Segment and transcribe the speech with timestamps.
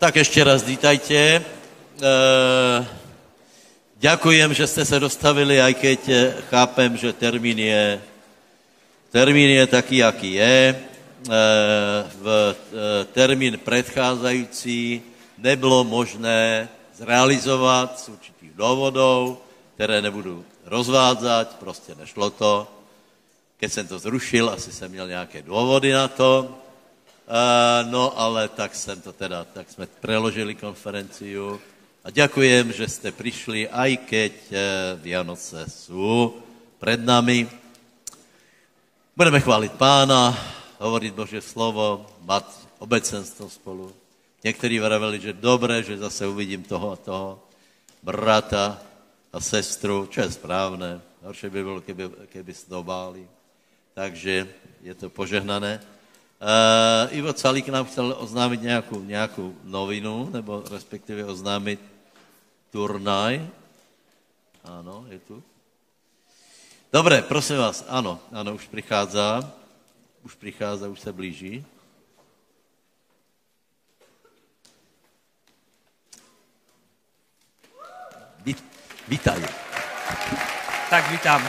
[0.00, 1.44] Tak ještě raz vítajte.
[4.00, 6.00] Ďakujem, že jste se dostavili, aj keď
[6.48, 8.00] chápem, že termín je,
[9.12, 10.56] termín je taký, jaký je.
[10.72, 10.76] E,
[12.16, 12.56] v
[13.12, 15.02] termín predcházající
[15.38, 19.38] nebylo možné zrealizovat z určitých důvodů,
[19.74, 22.72] které nebudu rozvádzať, prostě nešlo to.
[23.60, 26.56] Keď jsem to zrušil, asi jsem měl nějaké důvody na to.
[27.30, 31.60] Uh, no, ale tak jsem to teda, tak jsme preložili konferenciu
[32.02, 34.58] a ďakujem, že jste přišli, aj keď uh,
[34.98, 36.42] Vianoce jsou
[36.82, 37.46] před nami.
[39.16, 40.34] Budeme chválit pána,
[40.82, 42.50] hovorit Bože slovo, mať
[42.82, 43.94] obecenstvo spolu.
[44.44, 47.38] Někteří vraveli, že dobré, že zase uvidím toho a toho
[48.02, 48.82] brata
[49.32, 50.98] a sestru, čo je správné.
[51.22, 53.22] Horšie by bylo, keby, keby se to báli.
[53.94, 54.50] Takže
[54.82, 55.99] je to požehnané.
[56.40, 61.80] Uh, Ivo Calík nám chtěl oznámit nějakou, nějakou novinu, nebo respektive oznámit
[62.70, 63.48] turnaj.
[64.64, 65.42] Ano, je tu.
[66.92, 69.46] Dobré, prosím vás, ano, ano, už přichází.
[70.22, 71.64] Už přichází, už se blíží.
[79.08, 79.42] Vítaj.
[80.90, 81.48] Tak vítám.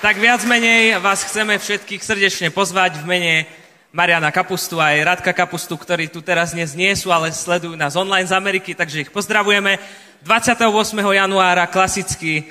[0.00, 3.65] Tak viac menej vás chceme všetkých srdečne pozvať v mene
[3.96, 7.96] Mariana Kapustu a aj Radka Kapustu, ktorí tu teraz dnes nie sú, ale sledujú nás
[7.96, 9.80] online z Ameriky, takže ich pozdravujeme.
[10.20, 10.68] 28.
[11.00, 12.44] januára klasicky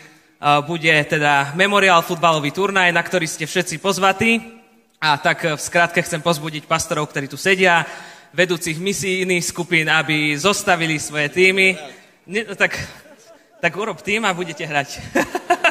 [0.66, 4.42] bude teda memoriál futbalový turnaj, na ktorý ste všetci pozvatí.
[4.98, 7.86] A tak v skratke chcem pozbudiť pastorov, ktorí tu sedia,
[8.34, 11.78] vedúcich misijných skupín, aby zostavili svoje týmy.
[12.26, 12.74] Ne, tak,
[13.62, 14.98] tak urob tým a budete hrať.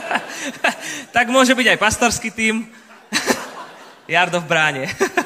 [1.18, 2.62] tak môže byť aj pastorský tým.
[4.14, 4.86] Jardo v bráne.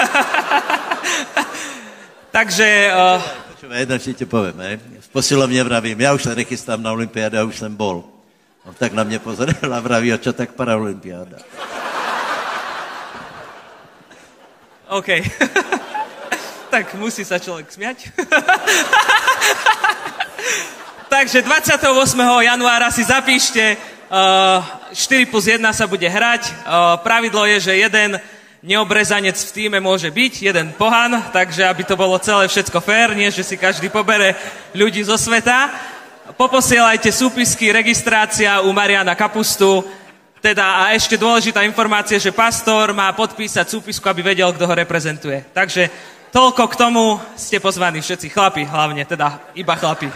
[2.30, 2.92] Takže...
[2.92, 3.22] Uh...
[3.54, 4.26] Počúvaj, jedno si ti
[4.58, 4.78] hej.
[5.00, 8.04] V posilovně vravím, já už se nechystám na olympiádu, já už jsem bol.
[8.64, 11.36] On tak na mě pozoril a vraví, a čo tak paraolympiáda.
[14.88, 15.06] OK.
[16.70, 18.10] tak musí sa človek smiať.
[21.10, 21.82] Takže 28.
[22.22, 23.76] januára si zapíšte,
[24.10, 24.62] uh,
[24.94, 26.50] 4 plus 1 sa bude hrať.
[26.50, 26.54] Uh,
[27.02, 28.20] pravidlo je, že jeden
[28.60, 33.32] neobrezanec v týme môže byť, jeden pohan, takže aby to bolo celé všetko fér, nie
[33.32, 34.36] že si každý pobere
[34.76, 35.72] ľudí zo sveta.
[36.36, 39.82] Poposielajte súpisky, registrácia u Mariana Kapustu.
[40.40, 45.44] Teda a ešte dôležitá informácia, že pastor má podpísať súpisku, aby vedel, kto ho reprezentuje.
[45.52, 45.90] Takže
[46.32, 50.08] toľko k tomu, ste pozvaní všetci chlapi, hlavne, teda iba chlapi.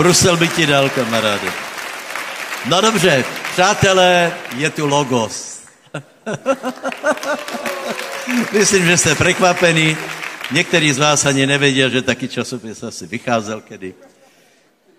[0.00, 1.69] Brusel by ti dal, kamaráde.
[2.68, 5.62] No dobře, přátelé, je tu logos.
[8.52, 9.96] Myslím, že jste překvapení.
[10.52, 13.94] Některý z vás ani nevěděl, že taky časopis asi vycházel kedy.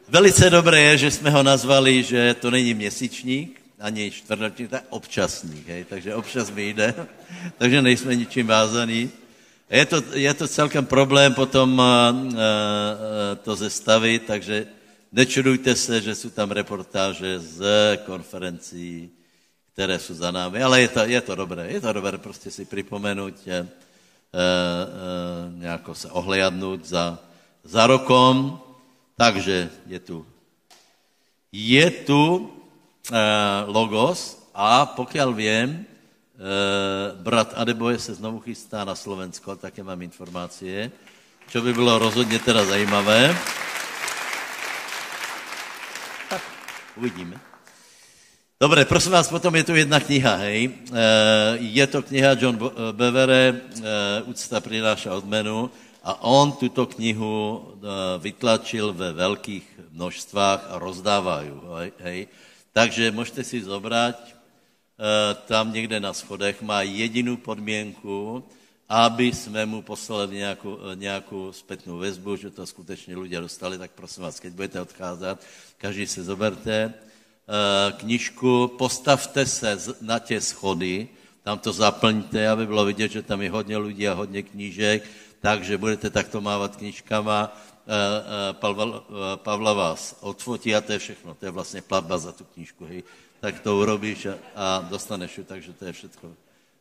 [0.10, 4.82] Velice dobré je, že jsme ho nazvali, že to není měsíčník, ani čtvrtletník, to je
[4.90, 6.94] občasník, hej, takže občas vyjde,
[7.58, 9.10] takže nejsme ničím vázaný.
[9.70, 12.34] Je to, je to celkem problém potom uh, uh,
[13.44, 14.66] to zestavit, takže
[15.12, 17.64] Nečudujte se, že jsou tam reportáže z
[18.06, 19.12] konferencí,
[19.74, 22.66] které jsou za námi, ale je to, je to dobré, je to dobré prostě si
[22.66, 23.68] připomenout, e, e,
[25.56, 27.20] nějako se ohlédnout za,
[27.64, 28.60] za rokom,
[29.18, 30.26] takže je tu,
[31.52, 32.52] je tu
[33.12, 33.20] e,
[33.68, 35.86] logos a pokud vím,
[37.16, 40.92] brat Adeboje se znovu chystá na Slovensko, také mám informace,
[41.48, 43.38] čo by bylo rozhodně teda zajímavé.
[46.96, 47.42] Uvidíme.
[48.62, 50.70] Dobře, prosím vás, potom je tu jedna kniha, hej.
[50.70, 50.94] Eh,
[51.58, 55.72] je to kniha John eh, Bevere, eh, Úcta přináša odmenu,
[56.04, 57.62] a on tuto knihu
[58.18, 61.52] vytlačil ve velkých množstvách a rozdávají,
[62.00, 62.28] hej.
[62.74, 64.18] Takže můžete si zobrat,
[65.46, 68.44] tam někde na schodech má jedinou podmínku,
[68.92, 74.24] aby jsme mu poslali nějakou, nějakou zpětnou väzbu, že to skutečně lidé dostali, tak prosím
[74.24, 75.40] vás, keď budete odcházet,
[75.78, 81.08] každý se zoberte eh, knižku, postavte se na tě schody,
[81.44, 85.08] tam to zaplňte, aby bylo vidět, že tam je hodně lidí a hodně knížek,
[85.40, 87.48] takže budete takto mávat knížkama.
[87.48, 89.04] Eh, eh, Pavla,
[89.36, 91.36] Pavla vás odfotí a to je všechno.
[91.36, 92.86] To je vlastně platba za tu knížku.
[92.86, 93.04] Hej.
[93.40, 96.36] Tak to urobíš a, dostaneš ju, takže to je všechno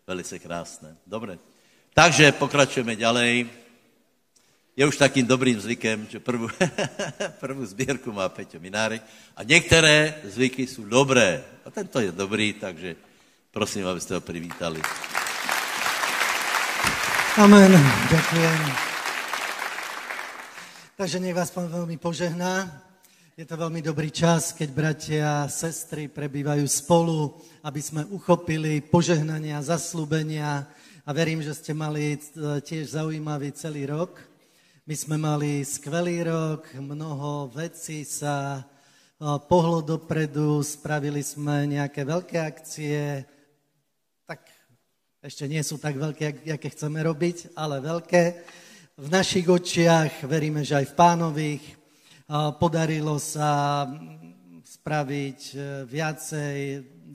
[0.07, 0.97] velice krásné.
[1.07, 1.39] Dobré.
[1.95, 3.51] Takže pokračujeme ďalej.
[4.79, 6.47] Je už takým dobrým zvykem, že prvú,
[7.43, 9.03] prvú sbírku má Peťo Minárek
[9.37, 11.45] a některé zvyky jsou dobré.
[11.67, 12.97] A tento je dobrý, takže
[13.51, 14.81] prosím, abyste ho privítali.
[17.37, 17.73] Amen.
[18.11, 18.61] Ďakujem.
[20.97, 22.69] Takže nech vás pán veľmi požehná.
[23.37, 29.65] Je to veľmi dobrý čas, keď bratia a sestry prebývajú spolu, aby sme uchopili požehnania,
[29.65, 30.69] zaslúbenia
[31.11, 32.19] a verím, že ste mali e,
[32.63, 34.23] tiež zaujímavý celý rok.
[34.87, 38.63] My sme mali skvelý rok, mnoho vecí sa e,
[39.51, 43.27] pohlo dopredu, spravili sme nejaké veľké akcie,
[44.23, 44.55] tak
[45.19, 48.23] ešte nie sú tak veľké, aké chceme robiť, ale veľké.
[48.95, 51.65] V našich očiach, veríme, že aj v pánových,
[52.63, 53.83] podarilo sa
[54.63, 55.55] spraviť e,
[55.91, 56.59] viacej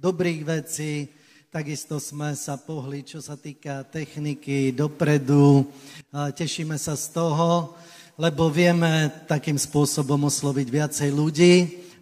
[0.04, 1.16] dobrých vecí,
[1.56, 5.64] takisto sme sa pohli, čo sa týka techniky, dopredu.
[6.12, 7.72] Tešíme sa z toho,
[8.20, 11.54] lebo vieme takým spôsobom osloviť viacej ľudí.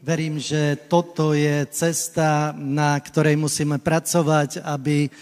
[0.01, 5.13] Verím, že toto je cesta, na ktorej musíme pracovať, aby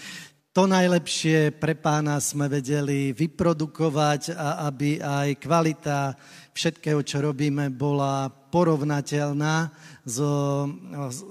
[0.56, 6.16] to najlepšie pre pána sme vedeli vyprodukovať a aby aj kvalita
[6.56, 9.68] všetkého, čo robíme, bola porovnateľná
[10.08, 10.16] s,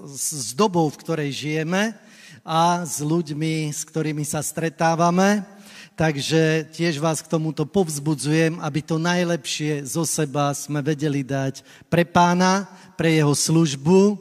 [0.06, 2.11] s dobou, v ktorej žijeme
[2.42, 5.46] a s ľuďmi, s ktorými sa stretávame.
[5.94, 12.02] Takže tiež vás k tomuto povzbudzujem, aby to najlepšie zo seba sme vedeli dať pre
[12.02, 12.66] pána,
[12.98, 14.18] pre jeho službu,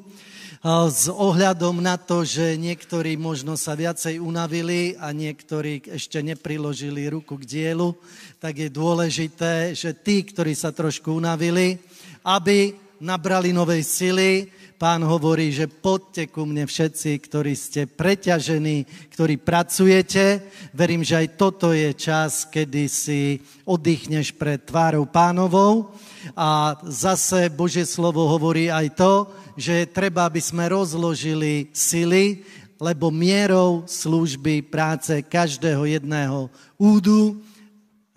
[0.94, 7.33] s ohľadom na to, že niektorí možno sa viacej unavili a niektorí ešte nepriložili ruku
[7.41, 7.97] k dielu,
[8.38, 11.81] tak je dôležité, že tí, ktorí sa trošku unavili,
[12.21, 14.53] aby nabrali novej sily.
[14.81, 20.41] Pán hovorí, že poďte ku mne všetci, ktorí ste preťažení, ktorí pracujete.
[20.73, 25.93] Verím, že aj toto je čas, kedy si oddychneš pred tvárou pánovou.
[26.33, 32.41] A zase Božie slovo hovorí aj to, že treba, aby sme rozložili sily,
[32.81, 36.49] lebo mierou služby, práce každého jedného
[36.81, 37.37] údu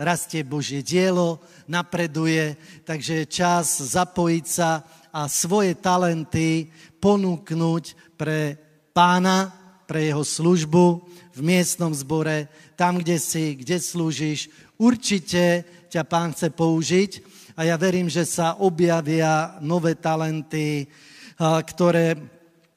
[0.00, 1.38] rastie Božie dielo,
[1.68, 4.82] napreduje, takže je čas zapojiť sa
[5.14, 8.58] a svoje talenty ponúknuť pre
[8.90, 9.54] pána,
[9.86, 14.50] pre jeho službu v miestnom zbore, tam, kde si, kde slúžiš.
[14.74, 17.10] Určite ťa pán chce použiť
[17.54, 20.90] a ja verím, že sa objavia nové talenty,
[21.38, 22.18] ktoré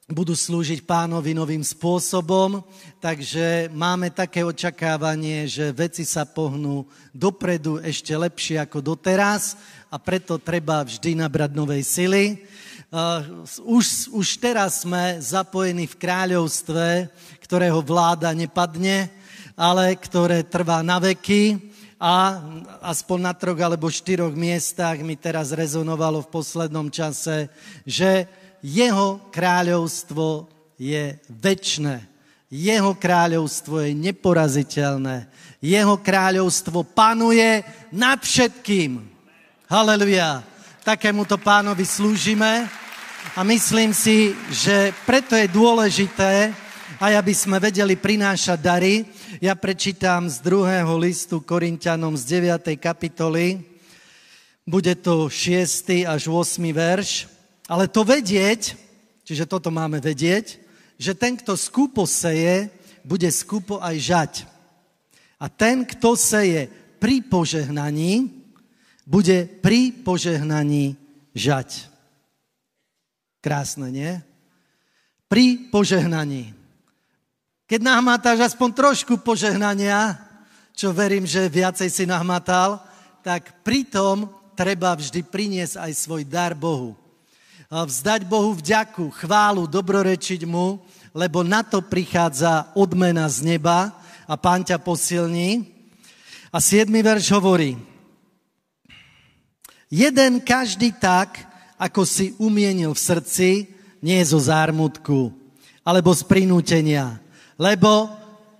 [0.08, 2.64] budú slúžiť pánovi novým spôsobom,
[2.96, 10.36] takže máme také očakávanie, že veci sa pohnú dopredu ešte lepšie ako doteraz a preto
[10.36, 12.24] treba vždy nabrať novej sily.
[13.64, 17.08] Už, už teraz sme zapojení v kráľovstve,
[17.44, 19.08] ktorého vláda nepadne,
[19.56, 22.38] ale ktoré trvá na veky a
[22.84, 27.50] aspoň na troch alebo štyroch miestach mi teraz rezonovalo v poslednom čase,
[27.82, 28.30] že
[28.62, 30.46] jeho kráľovstvo
[30.78, 32.06] je väčné.
[32.48, 35.28] Jeho kráľovstvo je neporaziteľné.
[35.60, 39.17] Jeho kráľovstvo panuje nad všetkým.
[39.68, 40.40] Haleluja.
[40.80, 42.64] Takémuto pánovi slúžime
[43.36, 46.56] a myslím si, že preto je dôležité,
[46.96, 49.04] aj aby sme vedeli prinášať dary.
[49.44, 52.80] Ja prečítam z druhého listu Korintianom z 9.
[52.80, 53.60] kapitoly.
[54.64, 55.60] Bude to 6.
[56.08, 56.64] až 8.
[56.72, 57.28] verš.
[57.68, 58.72] Ale to vedieť,
[59.20, 60.56] čiže toto máme vedieť,
[60.96, 62.72] že ten, kto skúpo seje,
[63.04, 64.32] bude skúpo aj žať.
[65.36, 68.37] A ten, kto seje pri požehnaní,
[69.08, 70.92] bude pri požehnaní
[71.32, 71.88] žať.
[73.40, 74.12] Krásne, nie?
[75.32, 76.52] Pri požehnaní.
[77.64, 80.20] Keď nahmatáš aspoň trošku požehnania,
[80.76, 82.84] čo verím, že viacej si nahmatal,
[83.24, 86.96] tak pritom treba vždy priniesť aj svoj dar Bohu
[87.68, 90.80] vzdať Bohu vďaku, chválu, dobrorečiť Mu,
[91.12, 93.92] lebo na to prichádza odmena z neba
[94.24, 95.68] a Pán ťa posilní.
[96.48, 96.88] A 7.
[96.88, 97.76] verš hovorí,
[99.88, 101.44] jeden každý tak,
[101.80, 103.50] ako si umienil v srdci,
[104.04, 105.34] nie zo zármutku,
[105.82, 107.18] alebo z prinútenia,
[107.58, 108.12] lebo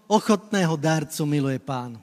[0.08, 2.00] ochotného darcu miluje Pán.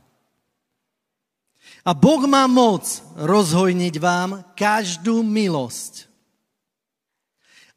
[1.86, 2.86] A Boh má moc
[3.18, 6.10] rozhojniť vám každú milosť,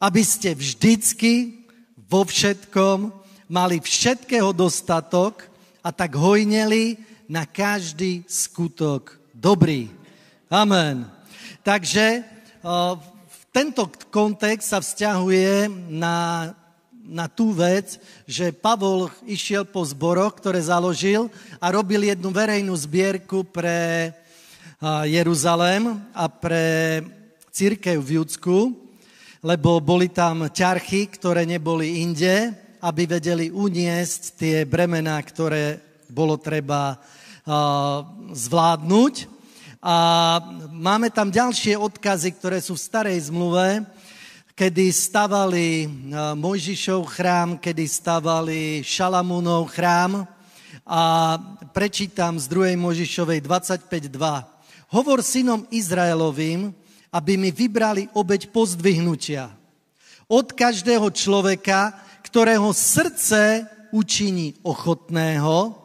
[0.00, 1.64] aby ste vždycky
[2.09, 3.12] vo všetkom
[3.49, 5.45] mali všetkého dostatok
[5.85, 9.93] a tak hojneli na každý skutok dobrý.
[10.49, 11.18] Amen.
[11.69, 12.25] Takže
[13.29, 16.49] v tento kontext sa vzťahuje na,
[17.05, 21.29] na tú vec, že Pavol išiel po zboroch, ktoré založil
[21.61, 24.17] a robil jednu verejnú zbierku pre
[25.13, 27.05] Jeruzalém a pre
[27.53, 28.89] církev v Judsku
[29.39, 32.51] lebo boli tam ťarchy, ktoré neboli inde,
[32.83, 35.79] aby vedeli uniesť tie bremená, ktoré
[36.11, 36.99] bolo treba
[38.35, 39.38] zvládnuť.
[39.79, 39.95] A
[40.75, 43.87] máme tam ďalšie odkazy, ktoré sú v starej zmluve,
[44.59, 45.87] kedy stavali
[46.35, 50.27] Mojžišov chrám, kedy stavali Šalamúnov chrám.
[50.83, 51.03] A
[51.71, 52.75] prečítam z 2.
[52.75, 54.19] Mojžišovej 25.2.
[54.91, 56.75] Hovor synom Izraelovým,
[57.15, 59.55] aby mi vybrali obeď pozdvihnutia.
[60.27, 61.95] Od každého človeka,
[62.27, 63.63] ktorého srdce
[63.95, 65.78] učiní ochotného,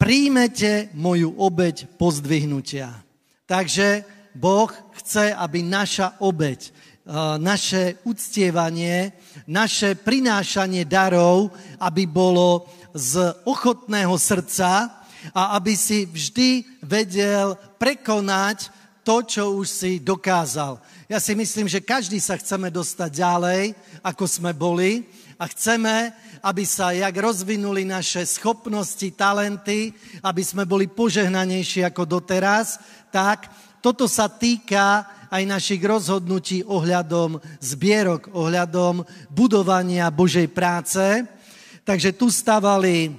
[0.00, 2.88] príjmete moju obeď pozdvihnutia.
[3.44, 4.00] Takže
[4.32, 6.72] Boh chce, aby naša obeď,
[7.36, 9.12] naše uctievanie,
[9.44, 12.64] naše prinášanie darov, aby bolo
[12.96, 14.88] z ochotného srdca
[15.36, 18.72] a aby si vždy vedel prekonať
[19.04, 20.78] to, čo už si dokázal.
[21.10, 23.62] Ja si myslím, že každý sa chceme dostať ďalej,
[24.06, 25.04] ako sme boli
[25.40, 26.12] a chceme,
[26.44, 32.76] aby sa jak rozvinuli naše schopnosti, talenty, aby sme boli požehnanejší ako doteraz,
[33.08, 33.48] tak
[33.80, 39.00] toto sa týka aj našich rozhodnutí ohľadom zbierok, ohľadom
[39.32, 41.24] budovania Božej práce.
[41.88, 43.14] Takže tu stavali eh,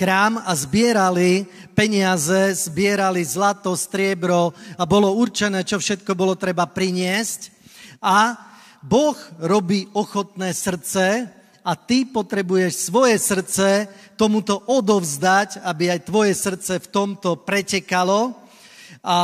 [0.00, 1.44] chrám a zbierali
[1.76, 7.52] peniaze, zbierali zlato, striebro a bolo určené, čo všetko bolo treba priniesť.
[8.00, 8.48] A
[8.80, 11.28] Boh robí ochotné srdce,
[11.64, 18.32] a ty potrebuješ svoje srdce tomuto odovzdať, aby aj tvoje srdce v tomto pretekalo.
[19.04, 19.18] A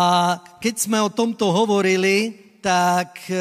[0.61, 3.37] keď sme o tomto hovorili, tak e,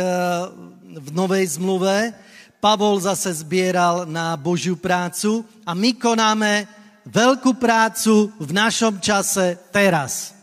[0.95, 2.15] v Novej zmluve
[2.59, 6.65] Pavol zase zbieral na Božiu prácu a my konáme
[7.05, 10.33] veľkú prácu v našom čase teraz.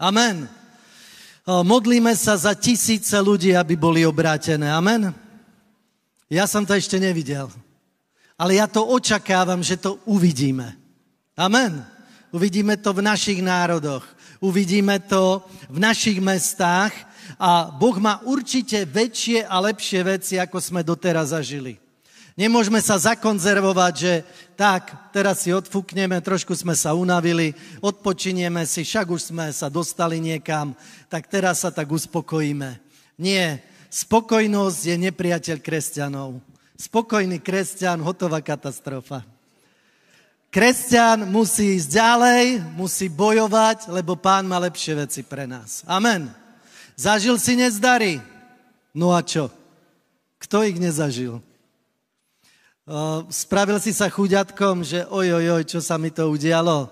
[0.00, 0.61] Amen.
[1.42, 4.70] E, modlíme sa za tisíce ľudí, aby boli obrátené.
[4.70, 5.14] Amen.
[6.32, 7.50] Ja som to ešte nevidel
[8.42, 10.74] ale ja to očakávam, že to uvidíme.
[11.38, 11.86] Amen.
[12.34, 14.02] Uvidíme to v našich národoch,
[14.42, 16.90] uvidíme to v našich mestách
[17.38, 21.78] a Boh má určite väčšie a lepšie veci, ako sme doteraz zažili.
[22.32, 24.24] Nemôžeme sa zakonzervovať, že
[24.56, 27.52] tak, teraz si odfúkneme, trošku sme sa unavili,
[27.84, 30.72] odpočinieme si, však už sme sa dostali niekam,
[31.12, 32.80] tak teraz sa tak uspokojíme.
[33.20, 33.60] Nie,
[33.92, 36.40] spokojnosť je nepriateľ kresťanov.
[36.80, 39.28] Spokojný kresťan, hotová katastrofa.
[40.48, 42.44] Kresťan musí ísť ďalej,
[42.76, 45.84] musí bojovať, lebo pán má lepšie veci pre nás.
[45.84, 46.32] Amen.
[46.96, 48.24] Zažil si nezdary?
[48.92, 49.52] No a čo?
[50.40, 51.40] Kto ich nezažil?
[53.30, 56.90] Spravil si sa chuďatkom, že oj, oj, oj, čo sa mi to udialo.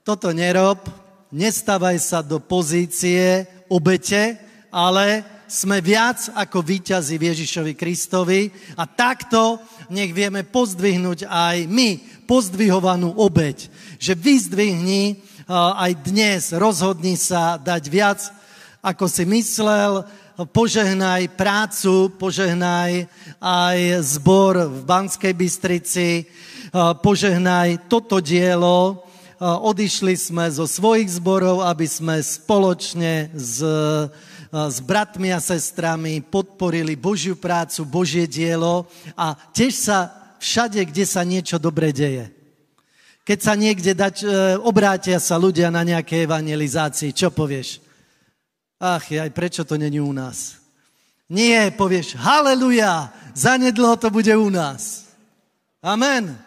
[0.00, 0.80] Toto nerob,
[1.28, 4.40] nestavaj sa do pozície obete,
[4.72, 8.48] ale sme viac ako víťazi v Ježišovi Kristovi
[8.80, 9.60] a takto
[9.92, 13.68] nech vieme pozdvihnúť aj my pozdvihovanú obeď.
[14.00, 15.20] Že vyzdvihni
[15.52, 18.24] aj dnes, rozhodni sa dať viac,
[18.80, 20.00] ako si myslel,
[20.44, 23.08] požehnaj prácu, požehnaj
[23.40, 26.28] aj zbor v Banskej Bystrici,
[27.00, 29.00] požehnaj toto dielo.
[29.40, 33.64] Odišli sme zo svojich zborov, aby sme spoločne s
[34.56, 38.88] s bratmi a sestrami, podporili Božiu prácu, Božie dielo
[39.18, 39.98] a tiež sa
[40.40, 42.32] všade, kde sa niečo dobré deje.
[43.26, 44.26] Keď sa niekde dať, e,
[44.62, 47.82] obrátia sa ľudia na nejaké evangelizácii, čo povieš?
[48.76, 50.60] Ach, aj prečo to není u nás?
[51.26, 55.10] Nie, povieš, haleluja, zanedlho to bude u nás.
[55.82, 56.38] Amen.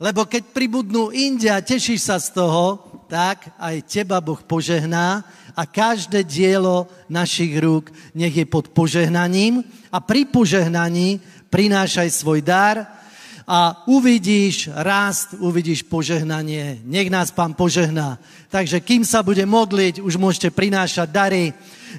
[0.00, 5.22] Lebo keď pribudnú India, tešíš sa z toho, tak aj teba Boh požehná
[5.54, 9.62] a každé dielo našich rúk nech je pod požehnaním
[9.92, 13.03] a pri požehnaní prinášaj svoj dar
[13.44, 16.80] a uvidíš rast, uvidíš požehnanie.
[16.84, 18.16] Nech nás Pán požehná.
[18.48, 21.44] Takže kým sa bude modliť, už môžete prinášať dary.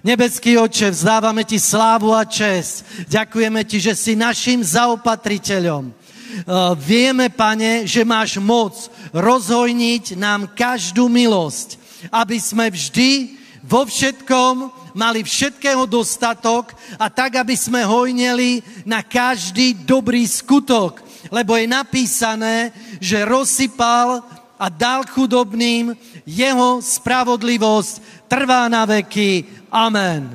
[0.01, 2.83] Nebeský oče, vzdávame ti slávu a čest.
[3.07, 5.93] Ďakujeme ti, že si našim zaopatriteľom.
[6.35, 8.75] Uh, vieme, pane, že máš moc
[9.15, 11.79] rozhojniť nám každú milosť,
[12.11, 19.75] aby sme vždy vo všetkom mali všetkého dostatok a tak, aby sme hojneli na každý
[19.87, 21.04] dobrý skutok.
[21.35, 22.71] Lebo je napísané,
[23.03, 24.23] že rozsypal
[24.55, 25.91] a dal chudobným,
[26.23, 29.43] jeho spravodlivosť trvá na veky.
[29.67, 30.31] Amen.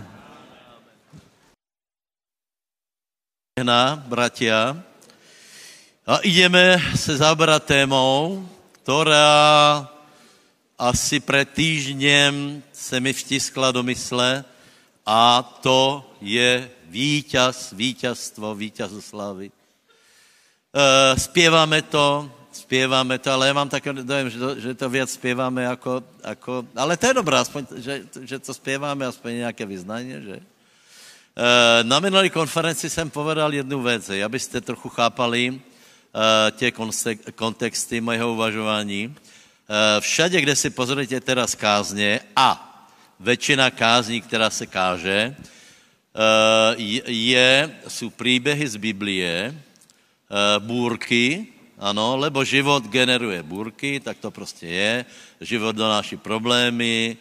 [4.09, 4.77] Bratia,
[6.11, 8.43] a ideme se zabrať témou,
[8.83, 9.87] ktorá
[10.75, 14.45] asi před týždněm se mi vtiskla do mysle
[15.07, 19.60] a to je vítěz, vítězstvo, vítězoslavy.
[20.75, 25.13] E, zpěváme to zpěváme to, ale já mám takový dojem, že to, že to věc
[25.13, 30.11] zpěváme jako, jako, ale to je dobré, aspoň, že, že to zpěváme, aspoň nějaké vyznání,
[30.11, 30.41] že?
[31.37, 36.73] Eh, na minulé konferenci jsem povedal jednu věc, abyste trochu chápali eh, tě
[37.35, 39.15] kontexty mého uvažování.
[40.01, 42.83] Všade, kde si pozorujete teraz kázně a
[43.21, 45.37] většina kázní, která se káže,
[47.07, 49.55] je, jsou příběhy z Biblie,
[50.59, 51.47] bůrky,
[51.79, 55.05] ano, lebo život generuje bůrky, tak to prostě je.
[55.41, 57.17] Život donáší problémy,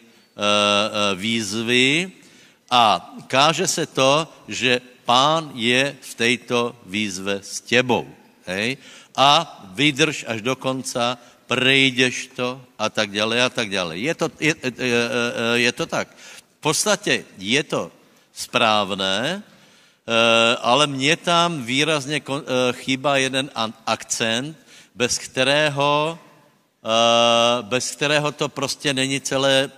[1.14, 2.12] výzvy
[2.70, 8.06] a káže se to, že pán je v této výzve s tebou.
[8.46, 8.76] Hej?
[9.16, 9.42] A
[9.74, 13.98] vydrž až do konca, prejdeš to a tak dále a tak dále.
[13.98, 15.02] Je to, je, je,
[15.54, 16.08] je to tak.
[16.58, 17.90] V podstatě je to
[18.32, 19.42] správné,
[20.60, 22.22] ale mně tam výrazně
[22.72, 23.50] chýbá jeden
[23.86, 24.56] akcent,
[24.94, 26.18] bez kterého,
[27.62, 29.70] bez kterého to prostě není celé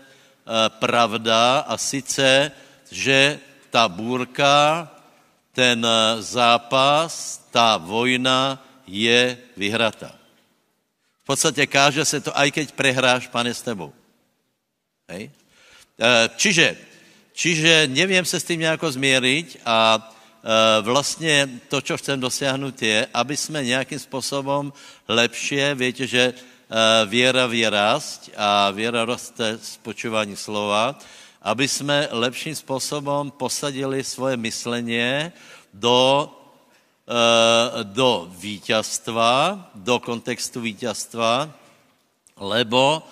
[0.81, 2.53] pravda a sice
[2.93, 4.89] že ta bůrka,
[5.53, 10.13] ten eh, zápas, ta vojna je vyhrata.
[11.23, 13.93] V podstatě káže se to, aj keď prehráš, pane, s tebou.
[15.09, 15.31] Hej?
[16.01, 16.77] Eh, čiže,
[17.33, 20.22] čiže nevím se s tím nějako změřit a eh,
[20.83, 24.73] vlastně to, co chcem dosáhnout, je, aby jsme nějakým způsobem
[25.09, 26.35] lepšie, víte, že
[27.07, 30.99] věra věrast a věra roste z počúvání slova,
[31.43, 35.33] aby jsme lepším způsobem posadili svoje myšlení
[35.75, 36.31] do,
[37.09, 41.51] e, do vítězstva, do kontextu vítězstva,
[42.37, 43.03] lebo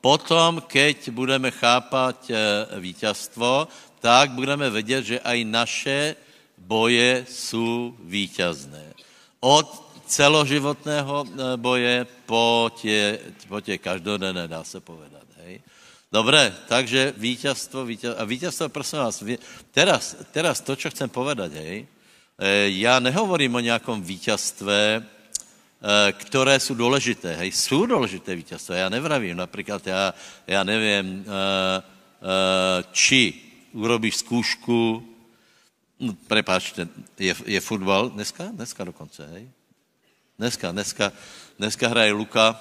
[0.00, 2.30] potom, keď budeme chápat
[2.78, 3.68] vítězstvo,
[4.00, 6.16] tak budeme vědět, že i naše
[6.66, 8.94] boje jsou vítězné.
[9.40, 9.66] Od
[10.06, 13.18] celoživotného e, boje po tě,
[13.48, 15.26] po tě každodenné, dá se povedat.
[16.12, 18.20] Dobré, takže vítězstvo, vítězstvo.
[18.20, 19.24] A vítězstvo, prosím vás,
[19.70, 21.86] teraz, teraz to, co chcem povedať, hej,
[22.38, 27.36] eh, já nehovorím o nějakom vítězstve, eh, které jsou důležité.
[27.36, 28.76] Hej, jsou důležité vítězstva.
[28.76, 30.14] Já nevravím, například já,
[30.46, 31.82] já nevím, eh,
[32.92, 33.34] či
[33.72, 35.02] urobíš zkoušku,
[36.00, 38.44] no, prepáčte, je, je fotbal dneska?
[38.52, 39.48] Dneska dokonce, hej?
[40.38, 41.12] Dneska, dneska,
[41.58, 42.60] dneska hraje Luka,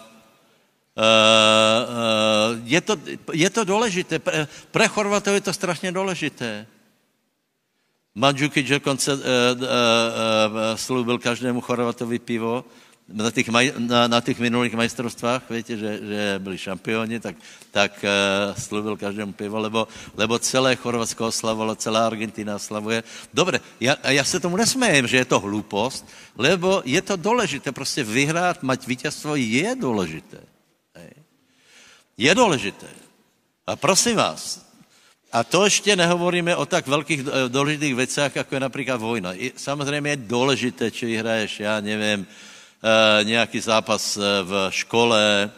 [0.95, 2.95] Uh, uh, je, to,
[3.33, 4.19] je to důležité.
[4.19, 6.67] Pre, pre Chorvatov je to strašně důležité.
[8.15, 12.63] Mandžukič dokonce uh, uh, uh, slúbil každému Chorvatovi pivo
[13.07, 17.35] na těch, maj, na, na těch minulých majstrovstvách, víte, že, že byli šampioni, tak,
[17.71, 19.87] tak uh, slúbil každému pivo, lebo,
[20.17, 23.03] lebo celé Chorvatsko oslavovalo, celá Argentina oslavuje.
[23.33, 26.05] Dobre, já, já se tomu nesmějem, že je to hlupost,
[26.37, 30.37] lebo je to důležité, prostě vyhrát, mať vítězstvo je důležité.
[32.17, 32.87] Je důležité.
[33.67, 34.65] A prosím vás,
[35.31, 39.33] a to ještě nehovoríme o tak velkých eh, důležitých věcech, jako je například vojna.
[39.55, 42.54] Samozřejmě je důležité, či vyhraješ, já nevím, eh,
[43.23, 45.51] nějaký zápas eh, v škole,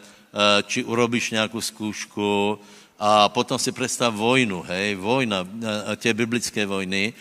[0.66, 2.58] či urobíš nějakou zkoušku,
[2.98, 5.46] a potom si představ vojnu, hej, vojna,
[5.96, 7.12] tě biblické vojny,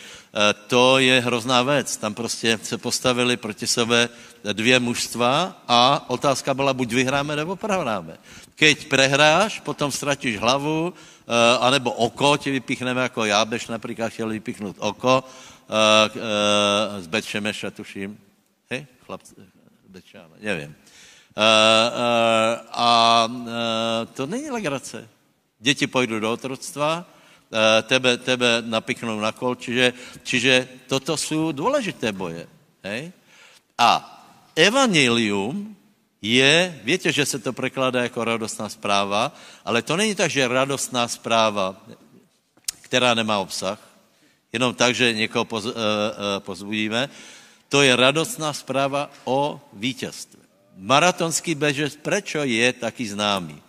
[0.67, 1.97] to je hrozná věc.
[1.97, 4.09] Tam prostě se postavili proti sebe
[4.53, 8.17] dvě mužstva a otázka byla, buď vyhráme, nebo prohráme.
[8.55, 10.93] Keď prehráš, potom ztratíš hlavu,
[11.59, 15.23] anebo oko ti vypichneme, jako já beš například chtěl vypichnout oko
[16.99, 18.17] z Betšemeša, tuším.
[18.69, 19.56] Hej, chlapci,
[19.97, 20.69] Betšána, nevím.
[20.69, 23.45] Uh, uh, a uh,
[24.13, 25.09] to není legrace.
[25.59, 27.05] Děti půjdou do otroctva,
[27.83, 32.47] tebe, tebe napichnou na kol, čiže, čiže toto jsou důležité boje.
[32.83, 33.11] Hej?
[33.77, 34.21] A
[34.55, 35.75] evangelium
[36.21, 39.33] je, víte, že se to prekládá jako radostná zpráva,
[39.65, 41.75] ale to není tak, že radostná zpráva,
[42.81, 43.81] která nemá obsah,
[44.53, 45.65] jenom tak, že někoho poz,
[46.39, 47.09] pozbudíme,
[47.69, 50.39] to je radostná zpráva o vítězství.
[50.77, 53.61] Maratonský bežec, prečo je taky známý?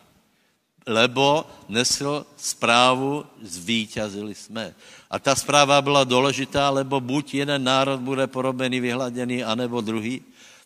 [0.86, 4.74] Lebo nesl zprávu, zvítězili jsme.
[5.10, 10.22] A ta zpráva byla důležitá, lebo buď jeden národ bude porobený, vyhladěný, anebo druhý.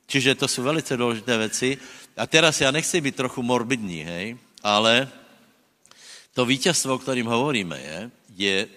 [0.07, 1.79] Čiže to jsou velice důležité věci.
[2.17, 5.09] A teraz já nechci být trochu morbidní, hej, ale
[6.35, 8.69] to vítězstvo, o kterým hovoríme, je, je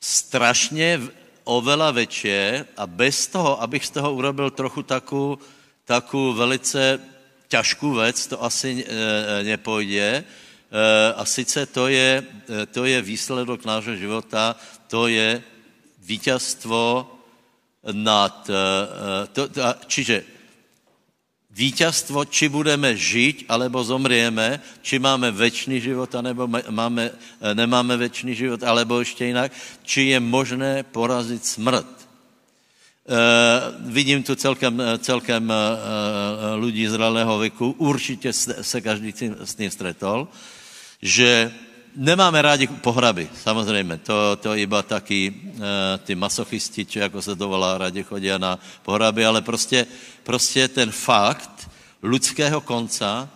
[0.00, 1.00] strašně
[1.44, 2.28] ovela větší
[2.76, 5.38] a bez toho, abych z toho urobil trochu taku,
[5.84, 7.00] taku velice
[7.48, 10.24] těžkou věc, to asi e, e nepojde.
[10.24, 10.24] E,
[11.14, 12.24] a sice to je,
[12.62, 14.56] e, to je výsledok nášho života,
[14.88, 15.42] to je
[15.98, 17.12] vítězstvo
[17.92, 18.50] nad...
[18.50, 20.24] Eh, to, to, čiže
[21.52, 27.10] vítězstvo, či budeme žít, alebo zomrieme, či máme večný život, anebo máme,
[27.54, 31.86] nemáme večný život, alebo ještě jinak, či je možné porazit smrt.
[33.02, 40.28] Uh, vidím tu celkem, celkem uh, lidí zralého věku, určitě se každý s tím stretol,
[41.02, 41.52] že
[41.96, 43.96] nemáme rádi pohraby, samozřejmě.
[43.96, 45.62] To, to iba taky uh,
[46.04, 49.86] ty masochisti, či jako se to volá, rádi chodí na pohraby, ale prostě,
[50.22, 51.70] prostě ten fakt
[52.02, 53.28] lidského konca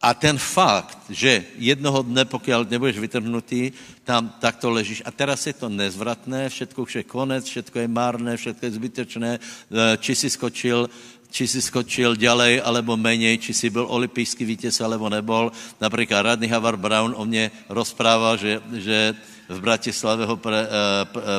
[0.00, 3.72] a ten fakt, že jednoho dne, pokud nebudeš vytrhnutý,
[4.04, 8.32] tam takto ležíš a teraz je to nezvratné, všetko už je konec, všetko je márné,
[8.36, 10.88] všetko je zbytečné, eh, či si skočil
[11.30, 15.54] či si skočil ďalej, alebo menej, či si byl olympijský vítěz, alebo nebol.
[15.80, 19.14] Například Radny Havar Brown o mě rozprával, že, že
[19.48, 20.66] v Bratislave ho pre, uh,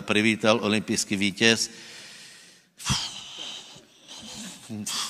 [0.01, 1.71] privítal olympijský vítěz.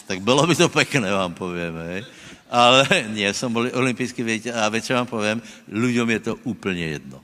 [0.07, 2.05] Tak bylo by to pekné, vám povím, hej.
[2.49, 5.41] Ale nie, jsem byl olympijský vítěz a večer vám povím,
[5.71, 7.21] lidem je to úplně jedno.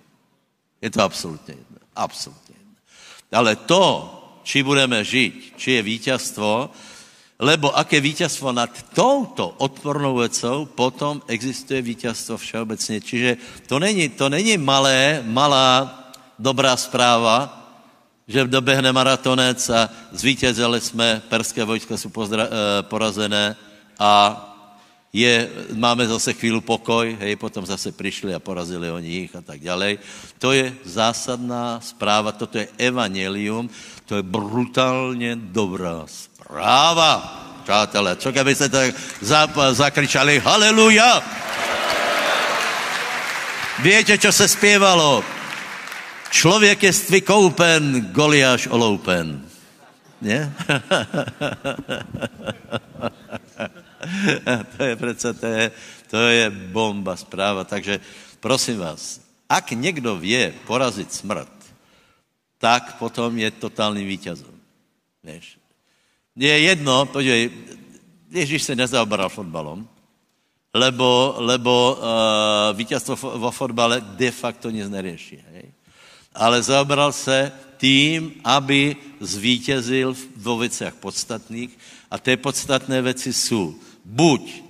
[0.82, 1.78] Je to absolutně jedno.
[1.96, 2.76] Absolutně jedno.
[3.32, 6.70] Ale to, či budeme žít, či je vítězstvo,
[7.40, 13.02] Lebo aké vítězstvo nad touto odpornou vecou, potom existuje vítězstvo všeobecně.
[13.02, 15.94] Čiže to není, to není malé, malá
[16.40, 17.54] dobrá zpráva,
[18.28, 22.50] že dobehne maratonec a zvítězili jsme, perské vojska jsou pozdra, eh,
[22.84, 23.56] porazené
[24.00, 24.44] a
[25.14, 29.64] je, máme zase chvíli pokoj, hej, potom zase přišli a porazili oni jich a tak
[29.64, 29.98] dále.
[30.38, 33.70] To je zásadná zpráva, toto je evangelium,
[34.08, 37.44] to je brutálně dobrá zpráva.
[37.64, 38.96] Přátelé, co kdybyste tak
[39.72, 41.24] zakričali haleluja?
[43.80, 45.24] Víte, co se zpěvalo?
[46.30, 49.42] Člověk je vykoupen, Goliáš oloupen.
[50.22, 50.54] Ne?
[54.78, 55.72] to je přece, to je,
[56.10, 57.64] to je bomba zpráva.
[57.64, 58.00] Takže
[58.40, 61.57] prosím vás, ak někdo vě porazit smrt,
[62.58, 64.54] tak potom je totálním vítězem.
[65.24, 65.58] Víš?
[66.36, 67.52] Je jedno, podívej,
[68.32, 69.88] Ježíš se nezaoberal fotbalom,
[70.74, 75.40] lebo, lebo uh, vítězstvo vo fotbale de facto nic neřeší.
[75.52, 75.72] Hej?
[76.36, 81.78] Ale zaobral se tím, aby zvítězil vo věcech podstatných
[82.12, 84.64] a ty podstatné věci jsou buď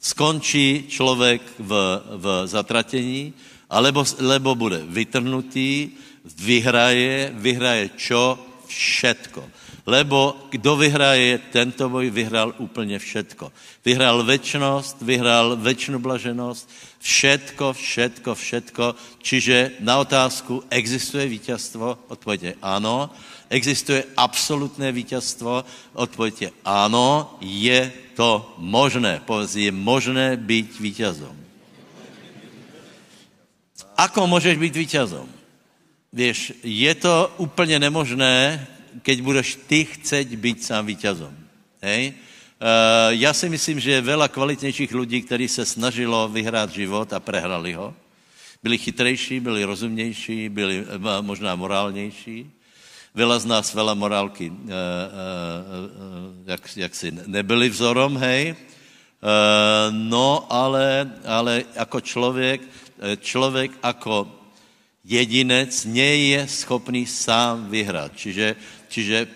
[0.00, 3.34] skončí člověk v, v zatratení,
[3.70, 5.90] alebo, lebo bude vytrhnutý,
[6.24, 8.38] vyhraje, vyhraje čo?
[8.66, 9.44] Všetko.
[9.84, 13.52] Lebo kdo vyhraje tento boj, vyhrál úplně všetko.
[13.84, 16.64] Vyhrál večnost, vyhrál večnou blaženost,
[16.98, 18.84] všetko, všetko, všetko.
[19.20, 21.98] Čiže na otázku, existuje vítězstvo?
[22.08, 23.10] Odpověď ano.
[23.50, 25.64] Existuje absolutné vítězstvo?
[25.92, 29.20] Odpověď ano, je to možné.
[29.20, 31.36] Povedz, je možné být vítězom.
[33.96, 35.33] Ako můžeš být vítězom?
[36.14, 38.66] Víš, je to úplně nemožné,
[39.02, 41.34] keď budeš ty chceť být sám vítězom.
[41.82, 42.14] Hej?
[42.62, 47.18] Uh, já si myslím, že je veľa kvalitnějších lidí, kteří se snažilo vyhrát život a
[47.18, 47.90] prehrali ho.
[48.62, 52.46] Byli chytrejší, byli rozumnější, byli uh, možná morálnější.
[53.10, 54.70] Veľa z nás, veľa morálky, uh, uh,
[56.46, 58.54] jak, jak si nebyli vzorom, hej.
[59.90, 62.60] No, ale, ale jako člověk,
[63.20, 64.43] člověk jako
[65.04, 68.12] jedinec nie je schopný sám vyhrát.
[68.16, 68.56] Čiže
[68.94, 69.26] Čiže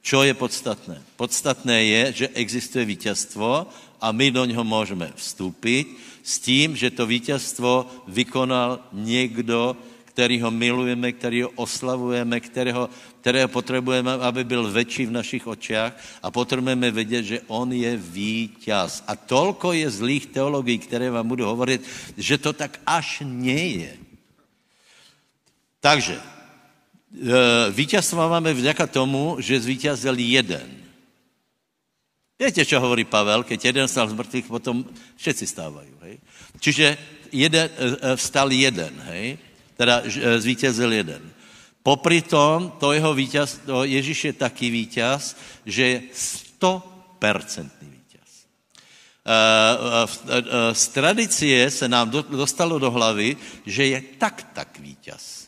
[0.00, 0.96] čo je podstatné?
[1.20, 3.68] Podstatné je, že existuje vítězstvo
[4.00, 5.84] a my do něho můžeme vstoupit
[6.24, 12.88] s tím, že to vítězstvo vykonal někdo, který ho milujeme, který ho oslavujeme, kterého,
[13.20, 19.04] kterého potřebujeme, aby byl větší v našich očích a potřebujeme vědět, že on je vítěz.
[19.04, 21.84] A tolko je zlých teologií, které vám budu hovorit,
[22.16, 24.03] že to tak až nie je.
[25.84, 26.16] Takže
[27.14, 30.66] Eh, vítězstva máme vďaka tomu, že zvítězil jeden.
[32.38, 33.46] Víte, co hovorí Pavel?
[33.46, 34.82] Keď jeden stal z mrtvých, potom
[35.16, 35.94] všetci stávají.
[36.02, 36.18] Hej?
[36.58, 36.98] Čiže
[37.30, 39.38] jeden, eh, eh, vstal jeden, hej?
[39.78, 40.02] teda
[40.38, 41.22] zvítězil jeden.
[41.82, 48.30] Popri tom, to jeho vítěz, to Ježíš je taký vítěz, že je stopercentný vítěz.
[50.72, 55.43] Z tradicie se nám dostalo do hlavy, že je tak tak vítěz.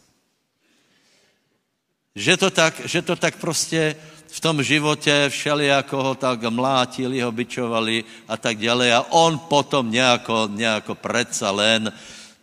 [2.17, 7.33] Že to tak, že to tak prostě v tom životě všelijako ho tak mlátili, ho
[7.33, 8.93] byčovali a tak dále.
[8.93, 11.93] A on potom nějako, nějako predsa len,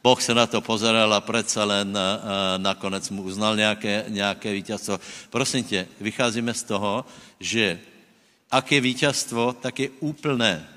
[0.03, 2.19] Boh se na to pozeral a predsa len a,
[2.57, 4.99] nakonec mu uznal nějaké, nějaké vítězstvo.
[5.29, 7.05] Prosím tě, vycházíme z toho,
[7.39, 7.79] že
[8.51, 10.67] ak je víťazstvo, tak je úplné.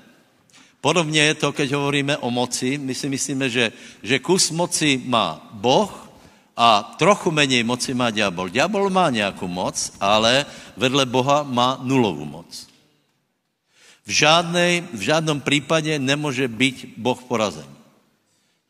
[0.81, 2.77] Podobně je to, keď hovoríme o moci.
[2.77, 3.71] My si myslíme, že,
[4.03, 6.06] že kus moci má Boh
[6.57, 8.49] a trochu méně moci má diabol.
[8.49, 10.45] Diabol má nějakou moc, ale
[10.77, 12.67] vedle Boha má nulovou moc.
[14.05, 17.69] V, žádnej, v žádnom případě nemůže být Boh porazen,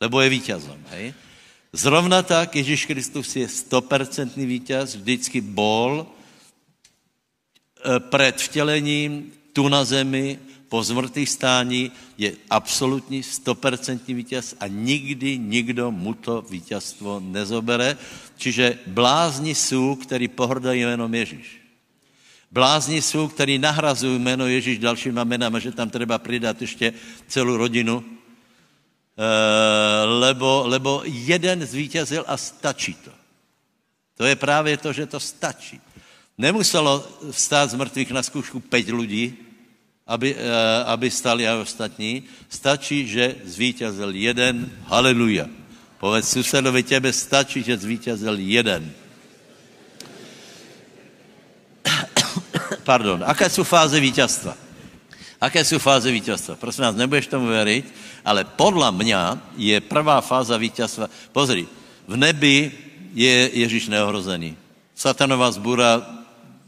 [0.02, 0.86] lebo je vítězem.
[0.90, 1.14] Hej?
[1.74, 6.06] Zrovna tak Ježíš Kristus je stopercentný vítěz, vždycky bol
[7.86, 10.40] e, před vtělením tu na zemi
[10.70, 17.98] po zmrtvých stání je absolutní stopercentní vítěz a nikdy nikdo mu to vítězstvo nezobere.
[18.38, 21.62] Čiže blázni jsou, který pohrdají jménem Ježíš.
[22.52, 26.94] Blázni jsou, který nahrazují jméno Ježíš dalšíma jménama, že tam treba přidat ještě
[27.28, 28.04] celou rodinu,
[29.18, 33.12] Eh, lebo, lebo jeden zvítězil a stačí to.
[34.18, 35.82] To je právě to, že to stačí.
[36.38, 39.38] Nemuselo stát z mrtvých na zkoušku pět lidí,
[40.08, 42.24] aby, eh, aby stali a ostatní.
[42.50, 44.72] Stačí, že zvítězil jeden.
[44.86, 45.46] Haleluja.
[46.00, 48.92] Povedz susedovi, těbe stačí, že zvítězil jeden.
[52.84, 53.24] Pardon.
[53.28, 54.56] Aké jsou fáze vítězstva?
[55.42, 56.56] Aké jsou fáze vítězstva?
[56.56, 57.94] Prosím vás, nebudeš tomu věřit,
[58.26, 59.18] ale podle mě
[59.58, 61.10] je prvá fáza vítězstva.
[61.32, 61.68] Pozri,
[62.08, 62.72] v nebi
[63.14, 64.58] je Ježíš neohrozený.
[64.96, 66.02] Satanová zbura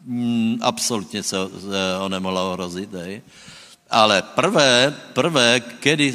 [0.09, 1.37] mm, absolutně se
[1.99, 2.89] ho nemohla ohrozit.
[2.93, 3.21] Hej.
[3.89, 6.13] Ale prvé, prvé kedy,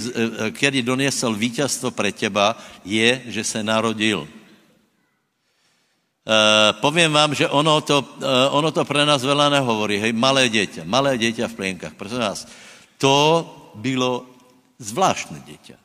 [0.50, 4.26] kedy donesl vítězstvo pre těba, je, že se narodil.
[6.24, 10.48] Uh, povím vám, že ono to, uh, ono to pre nás veľa nehovorí, hej, malé
[10.48, 12.48] dieťa, malé dieťa v plienkách, prosím vás,
[12.96, 13.44] to
[13.76, 14.24] bylo
[14.80, 15.83] zvláštne dieťa.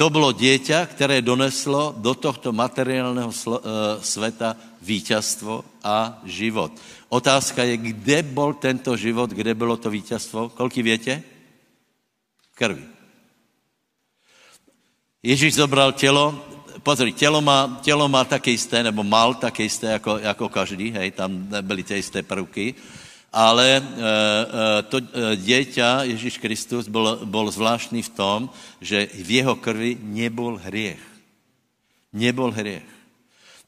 [0.00, 6.72] To bylo dieťa, které doneslo do tohto materiálneho sl- uh, sveta víťazstvo a život.
[7.12, 10.56] Otázka je, kde bol tento život, kde bylo to víťazstvo?
[10.56, 11.20] Koľky viete?
[12.48, 12.80] V krvi.
[15.20, 16.32] Ježíš zobral tělo,
[16.80, 21.12] pozri, tělo má, tělo má také jisté, nebo mal také jisté jako, jako každý, hej,
[21.12, 22.74] tam byly ty jisté prvky,
[23.32, 23.82] ale e, e,
[24.90, 28.40] to e, dieťa, Ježíš Kristus, byl, byl zvláštní v tom,
[28.80, 31.02] že v jeho krvi nebol hriech.
[32.12, 32.90] Nebol hriech.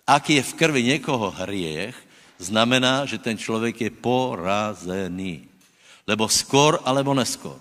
[0.06, 1.94] Ak je v krvi někoho hriech,
[2.38, 5.46] znamená, že ten člověk je porazený.
[6.06, 7.58] Lebo skor alebo neskor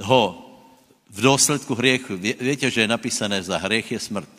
[0.00, 0.46] ho
[1.10, 4.30] v důsledku hriechu, víte, že je napísané, za hriech je smrt.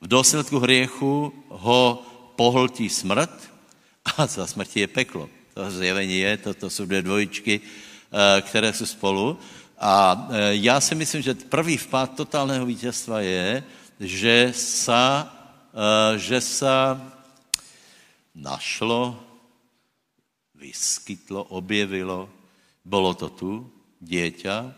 [0.00, 2.02] V důsledku hriechu ho
[2.36, 3.30] pohltí smrt
[4.16, 5.28] a za smrti je peklo.
[5.54, 9.38] To zjevení je, to, to jsou dvě dvojičky, eh, které jsou spolu.
[9.78, 13.64] A eh, já si myslím, že první vpád totálného vítězstva je,
[14.00, 15.32] že sa,
[15.74, 17.00] eh, že sa
[18.34, 19.18] našlo,
[20.54, 22.28] vyskytlo, objevilo,
[22.84, 23.52] bylo to tu,
[24.00, 24.74] dieťa,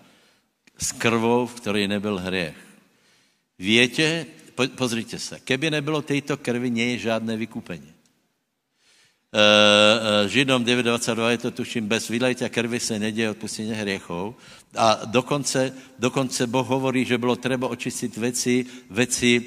[0.78, 2.58] s krvou, v které nebyl hriech.
[3.58, 7.91] Víte, pozrite se, keby nebylo této krvi, je žádné vykupení.
[9.32, 9.40] E,
[10.24, 14.36] e, Židom 9.22 je to tuším, bez vylejťa krvi se neděje odpustení hriechov.
[14.76, 19.44] A dokonce, dokonce Boh hovorí, že bylo třeba očistit věci, věci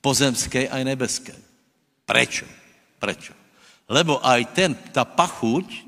[0.00, 1.34] pozemské a nebeské.
[2.06, 2.46] Prečo?
[2.98, 3.34] Prečo?
[3.90, 5.82] Lebo aj ten, ta pachuť e,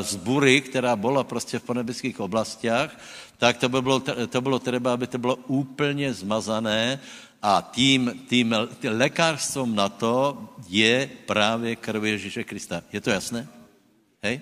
[0.00, 2.88] z bury, která byla prostě v ponebeských oblastiach,
[3.36, 7.00] tak to, by bylo, to bylo třeba, aby to bylo úplně zmazané
[7.42, 8.54] a tím, tím
[8.88, 12.82] lékařstvom na to je právě krv Ježíše Krista.
[12.92, 13.48] Je to jasné?
[14.22, 14.40] Hej?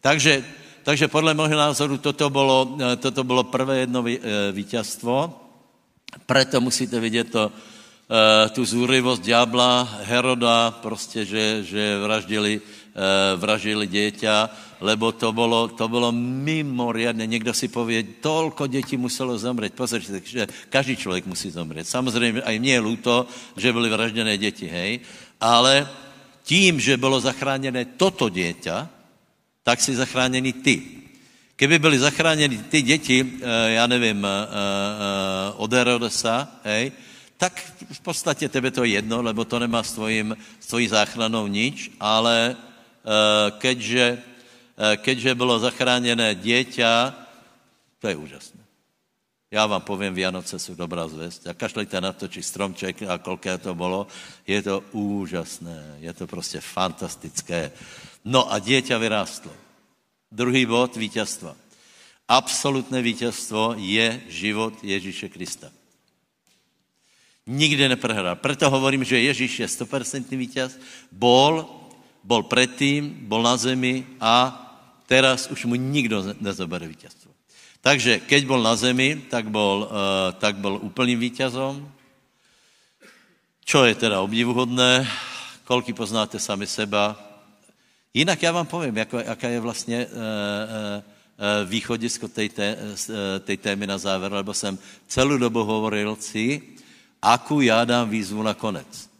[0.00, 0.44] Takže,
[0.82, 4.18] takže podle mého názoru toto bylo, toto bylo prvé jedno eh,
[4.52, 5.40] vítězstvo.
[6.26, 12.60] Proto musíte vidět to, eh, tu zúrivost ďábla, Heroda, prostě, že, že vraždili,
[12.96, 17.26] eh, vraždili dieťa, lebo to bylo, to bylo mimoriadne.
[17.26, 19.74] Někdo si pově, tolko dětí muselo zomřít.
[19.76, 21.88] Pozrite, že každý člověk musí zomřít.
[21.88, 25.00] Samozřejmě aj mně je luto, že byly vražděné děti, hej,
[25.40, 25.88] ale
[26.42, 28.88] tím, že bylo zachráněné toto dieťa,
[29.62, 30.82] tak si zachráněný ty.
[31.56, 34.28] Kdyby byly zachráněny ty děti, eh, já nevím, eh,
[35.56, 36.92] od Herodesa, hej,
[37.36, 41.46] tak v podstatě tebe to je jedno, lebo to nemá s tvojím, s tvojí záchranou
[41.46, 42.56] nič, ale
[43.58, 44.22] keďže
[44.76, 47.16] Eh, keďže bylo zachráněné dieťa,
[47.98, 48.60] to je úžasné.
[49.50, 51.46] Já vám povím, Vianoce jsou dobrá zvěst.
[51.46, 54.06] A kašlejte na to, či stromček a kolké to bylo.
[54.46, 57.72] Je to úžasné, je to prostě fantastické.
[58.24, 59.52] No a dieťa vyrástlo.
[60.28, 61.56] Druhý bod vítězstva.
[62.28, 65.70] Absolutné vítězstvo je život Ježíše Krista.
[67.46, 68.36] Nikdy neprehrál.
[68.36, 70.78] Proto hovorím, že Ježíš je 100% vítěz.
[71.12, 71.75] Bol,
[72.26, 74.50] bol předtím, bol na zemi a
[75.06, 77.30] teraz už mu nikdo nezabere vítězstvo.
[77.80, 81.86] Takže keď bol na zemi, tak bol, uh, tak bol úplným víťazom.
[83.62, 85.06] Čo je teda obdivuhodné,
[85.62, 87.14] koľky poznáte sami seba.
[88.10, 92.76] Jinak já vám povím, jako, jaká je vlastně uh, uh, východisko tej, té,
[93.40, 96.62] tej témy na záver, lebo jsem celou dobu hovoril si,
[97.22, 99.10] akú já dám výzvu na konec.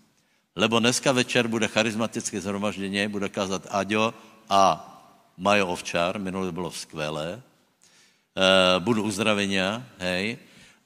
[0.56, 4.14] Lebo dneska večer bude charizmatické zhromaždění, bude kázat Aďo
[4.48, 4.92] a
[5.36, 10.38] Majo Ovčár, minule bylo skvělé, uh, budu uzdravenia, hej,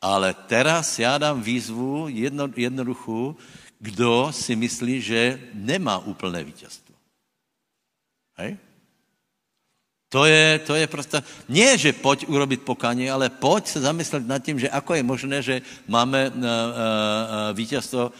[0.02, 3.36] ale teraz já dám výzvu jedno, jednoduchou,
[3.78, 6.94] kdo si myslí, že nemá úplné vítězstvo.
[8.36, 8.58] Hej?
[10.10, 14.42] To je, to je prostě, nie, že pojď urobit pokání, ale pojď se zamyslet nad
[14.42, 16.42] tím, že ako je možné, že máme uh, uh,
[17.54, 18.10] vítězstvo,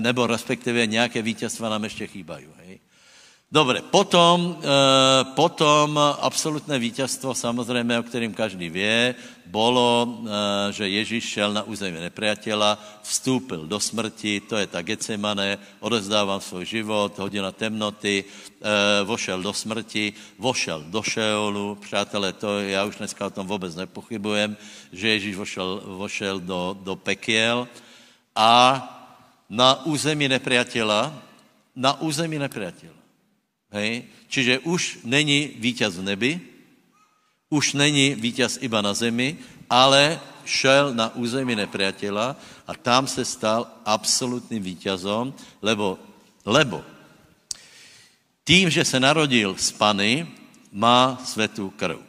[0.00, 2.46] nebo respektive nějaké vítězstva nám ještě chýbají.
[2.66, 2.80] Hej?
[3.48, 9.14] Dobre, potom, e, potom absolutné vítězstvo, samozřejmě, o kterým každý vie,
[9.48, 15.56] bolo, e, že Ježíš šel na území nepriateľa, vstúpil do smrti, to je ta Getsemane,
[15.80, 22.84] odezdávám svůj život, hodina temnoty, e, vošel do smrti, vošel do Šeolu, přátelé, to já
[22.84, 24.56] už dneska o tom vůbec nepochybujem,
[24.92, 27.64] že Ježíš vošel, vošel do, do pekiel
[28.36, 28.97] a
[29.48, 31.12] na území nepriateľa,
[31.76, 32.98] na území nepriateľa
[33.72, 34.04] Hej?
[34.28, 36.40] Čiže už není vítěz v nebi,
[37.50, 39.36] už není vítěz iba na zemi,
[39.70, 45.98] ale šel na území nepriateľa a tam se stal absolutním vítězom, lebo,
[46.44, 46.84] lebo
[48.44, 50.26] tím, že se narodil z Pany,
[50.72, 52.00] má svetou krv.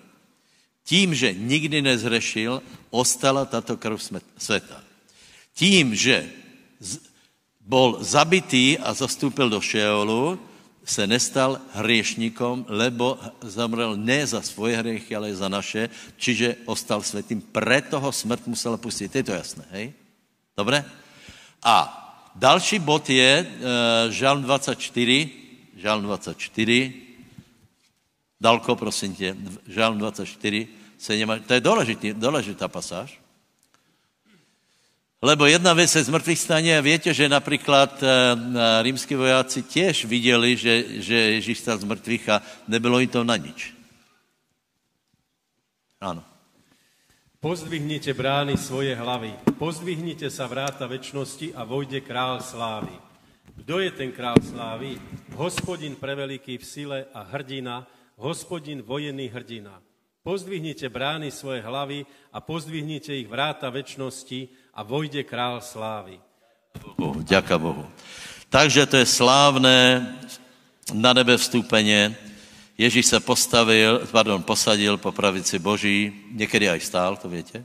[0.84, 4.00] Tím, že nikdy nezřešil, ostala tato krv
[4.38, 4.84] světa.
[5.54, 6.32] Tím, že
[7.70, 10.42] bol zabitý a zastúpil do Šeolu,
[10.82, 17.46] se nestal hriešníkom, lebo zamrel ne za svoje hriechy, ale za naše, čiže ostal světým.
[17.54, 19.14] Preto ho smrt musela pustit.
[19.14, 19.94] Je to jasné, hej?
[20.58, 20.82] Dobre?
[21.62, 21.76] A
[22.34, 25.30] další bod je uh, Žalm 24,
[25.78, 26.94] Žalm 24,
[28.42, 29.36] Dalko, prosím tě,
[29.68, 33.20] Žalm 24, se nemá, to je důležitý, důležitá pasáž.
[35.20, 38.08] Lebo jedna vec je zmrtvých stane a viete, že napríklad e,
[38.88, 42.40] rímsky vojáci tiež viděli, že, že Ježíš stal z mrtvých a
[42.72, 43.76] nebylo im to na nič.
[46.00, 46.24] Áno.
[47.44, 52.92] Pozdvihnite brány svoje hlavy, pozdvihnite sa vráta väčšnosti a vojde král slávy.
[53.60, 54.96] Kdo je ten král slávy?
[55.36, 57.84] Hospodin preveliký v sile a hrdina,
[58.16, 59.84] hospodin vojený hrdina.
[60.24, 66.16] Pozdvihnite brány svoje hlavy a pozdvihnite ich vráta väčšnosti a vojde král slávy.
[66.96, 67.84] Bohu, ďaká Bohu.
[68.48, 70.08] Takže to je slávné
[70.96, 72.16] na nebe vstúpenie.
[72.80, 77.60] Ježíš se postavil, pardon, posadil po pravici Boží, někdy aj stál, to víte?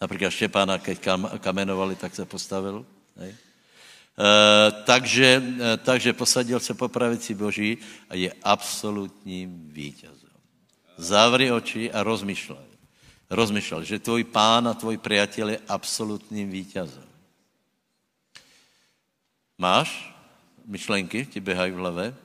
[0.00, 2.88] Například Štěpána, keď kam, kamenovali, tak se postavil.
[3.20, 3.28] Ne?
[3.28, 3.36] E,
[4.88, 10.32] takže, e, takže posadil se po pravici Boží a je absolutním vítězem.
[10.96, 12.73] Zavri oči a rozmýšlej
[13.30, 17.08] rozmýšlel, že tvůj pán a tvůj priateľ je absolutním vítězem.
[19.58, 20.14] Máš
[20.64, 22.16] myšlenky, ti běhají v hlavě?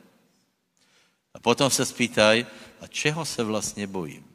[1.34, 2.46] A potom se spýtaj,
[2.82, 4.26] a čeho se vlastně bojím?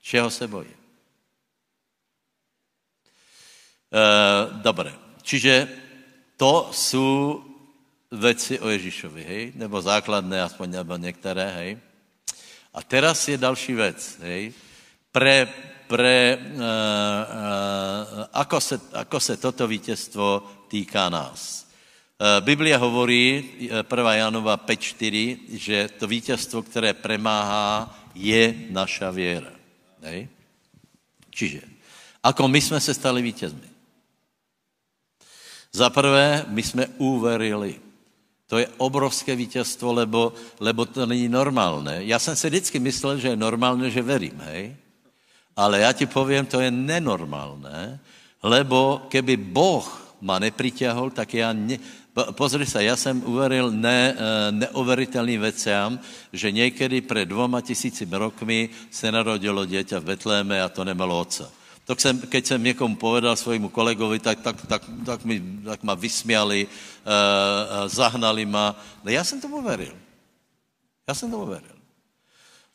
[0.00, 0.76] Čeho se bojím?
[3.92, 5.68] E, dobré, čiže
[6.36, 7.44] to jsou
[8.12, 9.52] věci o Ježíšovi, hej?
[9.54, 11.78] Nebo základné, aspoň nebo některé, hej?
[12.74, 14.20] A teraz je další věc.
[15.12, 15.48] Pre,
[15.86, 16.64] pre, uh, uh,
[18.32, 21.66] ako, se, ako se toto vítězstvo týká nás.
[22.20, 23.80] Uh, Biblia hovorí, 1.
[24.14, 29.52] Janova 5.4, že to vítězstvo, které premáhá, je naša věra.
[30.02, 30.28] Hej.
[31.30, 31.60] Čiže,
[32.22, 33.68] ako my jsme se stali vítězmi?
[35.72, 37.87] Za prvé, my jsme uverili.
[38.48, 42.04] To je obrovské vítězstvo, lebo, lebo to není normálné.
[42.04, 44.76] Já jsem si vždycky myslel, že je normálné, že verím, hej?
[45.56, 48.00] Ale já ti povím, to je nenormálné,
[48.42, 49.84] lebo keby Boh
[50.20, 51.78] ma nepriťahol, tak já ne...
[52.32, 56.00] Pozri se, já jsem uveril ne, eh, neoveritelným veciam,
[56.32, 61.57] že někdy před dvoma tisíci rokmi se narodilo dieťa v Betléme a to nemalo otca.
[61.88, 65.96] To jsem, keď jsem někomu povedal svojmu kolegovi, tak, tak, tak, tak, mi, tak ma
[65.96, 68.76] vysmiali, uh, uh, zahnali ma.
[69.04, 69.96] No já jsem tomu veril.
[71.08, 71.80] Já jsem tomu veril.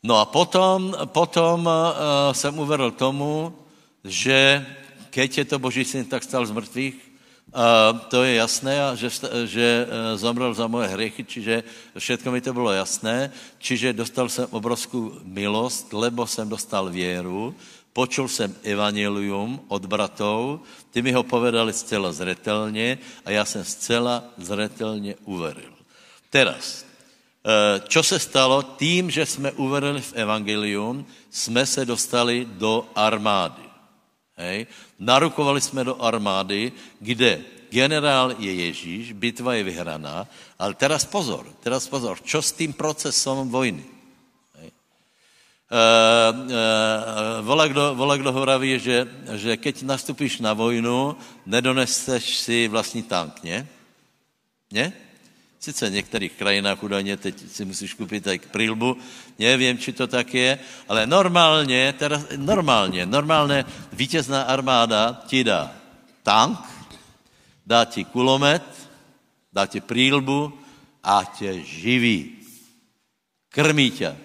[0.03, 3.53] No a potom, potom uh, jsem uveril tomu,
[4.01, 4.66] že
[5.14, 7.14] keď je to Boží syn, tak stal z mrtvých,
[7.53, 9.14] Uh, to je jasné, a že,
[9.45, 11.61] že uh, zomrel za moje hriechy, čiže
[11.93, 13.30] všetko mi to bylo jasné,
[13.61, 17.53] čiže dostal jsem obrovskou milost, lebo jsem dostal věru,
[17.94, 20.60] počul jsem evangelium od bratov,
[20.91, 25.74] ty mi ho povedali zcela zretelně a já jsem zcela zretelně uveril.
[26.30, 26.86] Teraz,
[27.46, 28.64] uh, čo se stalo?
[28.82, 33.62] Tím, že jsme uverili v evangelium, jsme se dostali do armády.
[34.36, 34.68] Hej.
[35.00, 40.26] Narukovali jsme do armády, kde generál je Ježíš, bitva je vyhraná,
[40.58, 43.93] ale teraz pozor, teraz pozor, čo s tím procesem vojny?
[45.74, 46.54] Hej.
[46.54, 49.10] E, e, vola, kdo, vola kdo hovorí, že,
[49.42, 51.18] že keď nastupíš na vojnu,
[51.50, 53.66] nedoneseš si vlastní tank, ne?
[54.70, 54.94] Ne?
[55.60, 58.98] Sice v některých krajinách údajně teď si musíš koupit tak prílbu,
[59.40, 65.72] nevím, či to tak je, ale normálně, teda normálně, normálně vítězná armáda ti dá
[66.24, 66.60] tank,
[67.66, 68.64] dá ti kulomet,
[69.54, 70.54] dá ti prílbu
[71.04, 72.32] a tě živí.
[73.50, 74.23] Krmí tě.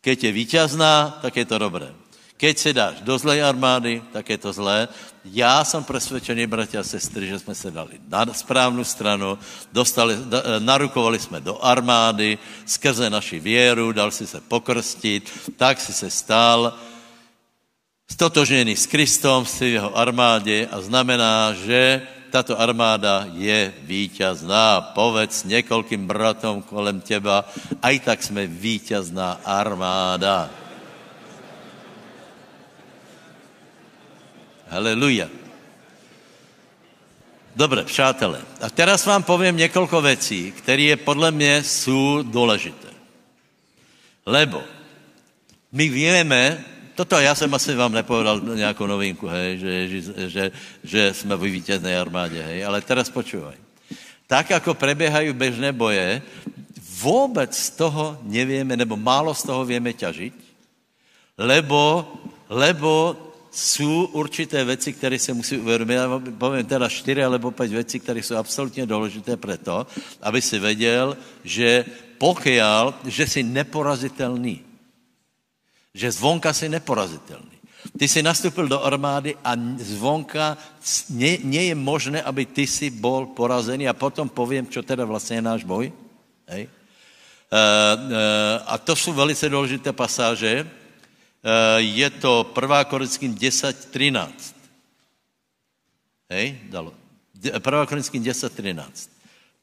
[0.00, 1.92] Keď je vítězná, tak je to dobré.
[2.36, 4.88] Keď se dáš do zlé armády, tak je to zlé.
[5.24, 9.38] Já jsem přesvědčený, bratia a sestry, že jsme se dali na správnou stranu,
[9.72, 15.92] dostali, eh, narukovali jsme do armády skrze naši věru, dal si se pokrstit, tak si
[15.92, 16.72] se stal
[18.10, 24.80] stotožněný s Kristom v jeho armádě a znamená, že tato armáda je vítězná.
[24.80, 27.44] Povedz několikým bratom kolem těba,
[27.82, 30.50] a i tak jsme vítězná armáda.
[34.68, 35.28] Haleluja.
[37.56, 38.40] Dobře, přátelé.
[38.60, 42.88] A teraz vám povím několik věcí, které podle mě jsou důležité.
[44.26, 44.62] Lebo
[45.72, 46.64] my víme,
[47.00, 50.44] toto já jsem asi vám nepovedal nějakou novinku, hej, že, že, že,
[50.84, 53.56] že jsme v vítězné armádě, hej, ale teraz počúvaj.
[54.28, 56.22] Tak, jako preběhají běžné boje,
[57.00, 60.36] vůbec z toho nevíme, nebo málo z toho víme ťažit,
[61.40, 62.04] lebo,
[62.52, 63.16] lebo
[63.48, 65.94] jsou určité věci, které se musí uvědomit.
[65.94, 69.86] Já povím teda čtyři alebo pět věcí, které jsou absolutně důležité pro to,
[70.20, 71.84] aby si věděl, že
[72.20, 74.69] pokiaľ, že jsi neporazitelný.
[75.94, 77.56] Že zvonka jsi neporazitelný.
[77.98, 80.56] Ty jsi nastupil do armády a zvonka
[81.18, 85.42] nie je možné, aby ty si bol porazený a potom povím, čo teda vlastně je
[85.42, 85.92] náš boj.
[86.48, 86.68] Hej.
[87.50, 88.14] Uh, uh,
[88.66, 90.70] a to jsou velice důležité pasáže,
[91.40, 92.84] Eh, je to 1.
[92.84, 94.54] Korinským 10, 13.
[96.28, 96.92] Hej, dalo.
[97.32, 97.86] 1.
[97.86, 99.10] Korinským 10, 13.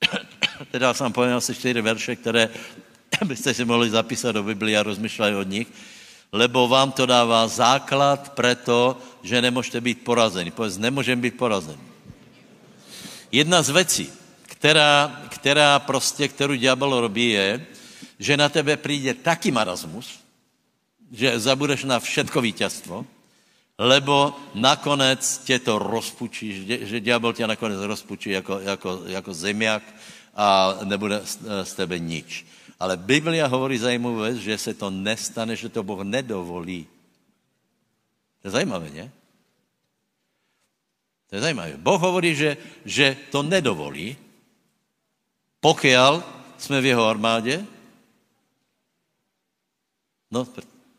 [0.72, 2.50] teda jsem povedal asi čtyři verše, které
[3.26, 5.68] byste si mohli zapísat do Biblia a rozmýšlet od nich,
[6.32, 10.52] lebo vám to dává základ pre to, že nemůžete být porazení.
[10.52, 11.82] Povedz, nemůžeme být porazení.
[13.32, 14.10] Jedna z věcí,
[14.42, 17.66] která, která prostě, kterou ďábel robí, je,
[18.20, 20.20] že na tebe přijde taký marazmus,
[21.12, 23.06] že zabudeš na všetko vítězstvo,
[23.78, 29.84] lebo nakonec tě to rozpučí, že ďábel tě nakonec rozpučí jako, jako, jako zemiak
[30.36, 31.22] a nebude
[31.64, 32.46] z tebe nič.
[32.78, 36.86] Ale Biblia hovorí zajímavou věc, že se to nestane, že to Boh nedovolí.
[38.42, 39.12] To je zajímavé, ne?
[41.28, 41.78] To je zajímavé.
[41.78, 44.16] Boh hovorí, že, že to nedovolí,
[45.60, 46.24] pokiaľ
[46.58, 47.66] jsme v jeho armádě.
[50.32, 50.46] No,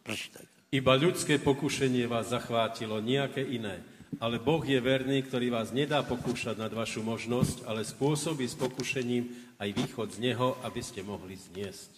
[0.02, 0.48] Prečítajte.
[0.68, 3.80] Iba ľudské pokušenie vás zachvátilo, nejaké iné.
[4.20, 9.28] Ale Boh je verný, ktorý vás nedá pokúšať nad vašu možnosť, ale spôsobí s pokušením
[9.58, 11.90] aj východ z neho, aby ste mohli zniesť.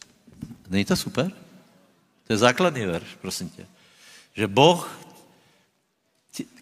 [0.73, 1.29] Není to super?
[2.27, 3.67] To je základný verš, prosím tě.
[4.35, 4.81] Že Boh,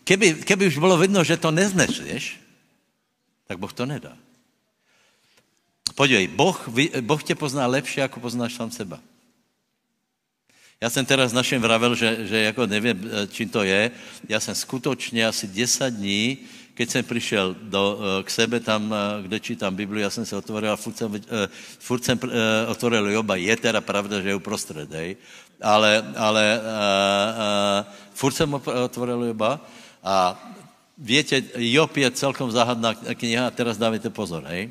[0.04, 2.40] keby, keby už bylo vidno, že to neznečeš,
[3.46, 4.16] tak Boh to nedá.
[5.94, 6.68] Podívej, boh,
[7.00, 9.00] boh tě pozná lepší, jako poznáš sám seba.
[10.80, 13.90] Já jsem teraz našem vravel, že, že jako nevím, eh, čím to je.
[14.28, 16.38] Já jsem skutečně asi 10 dní,
[16.78, 20.38] keď jsem přišel do, eh, k sebe tam, eh, kde čítám Bibliu, já jsem se
[20.38, 21.10] otvoril a furt jsem,
[21.78, 22.14] furt jsem
[22.70, 23.34] otvoril Joba.
[23.34, 25.18] Je teda pravda, že je uprostřed, hej?
[25.58, 27.80] Ale, ale uh, uh,
[28.14, 29.58] furt jsem otvoril Joba
[30.06, 30.38] a
[30.94, 34.70] větě, Job je celkom záhadná kniha a teraz dávajte pozor, hej?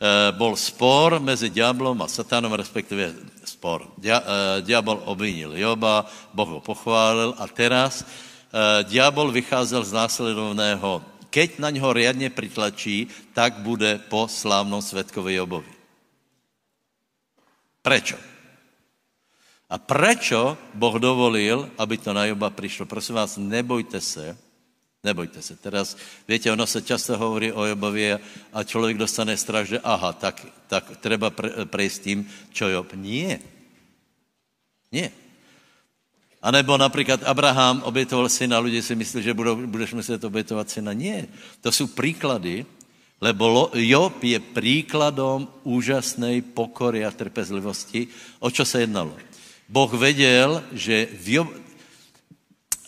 [0.00, 3.12] Uh, bol spor mezi diablom a satanom, respektive
[3.44, 3.92] spor.
[4.00, 4.24] Dia,
[4.64, 8.08] diabol obvinil Joba, Boh ho pochválil a teraz
[8.88, 11.11] diabol vycházel z následovného.
[11.32, 15.72] Keď na něho riadně pritlačí, tak bude po slávnom svetkovi Jobovi.
[17.80, 18.20] Prečo?
[19.72, 22.84] A prečo Boh dovolil, aby to na Joba přišlo?
[22.84, 24.36] Prosím vás, nebojte se,
[25.02, 25.58] Nebojte se.
[25.58, 25.98] Teraz,
[26.30, 28.14] viete, ono se často hovorí o Jobovi
[28.52, 32.18] a člověk dostane strach, že aha, tak, tak treba pre, prejsť tým,
[32.54, 32.94] čo Job.
[32.94, 33.42] Nie.
[34.94, 35.10] Nie.
[36.42, 40.92] A nebo například Abraham obětoval syna, lidé si myslí, že budou, budeš muset obětovat syna.
[40.92, 41.26] Nie.
[41.60, 42.66] To jsou příklady,
[43.20, 48.08] lebo Job je příkladom úžasnej pokory a trpezlivosti.
[48.42, 49.14] O čo se jednalo?
[49.68, 51.48] Boh věděl, že v Job...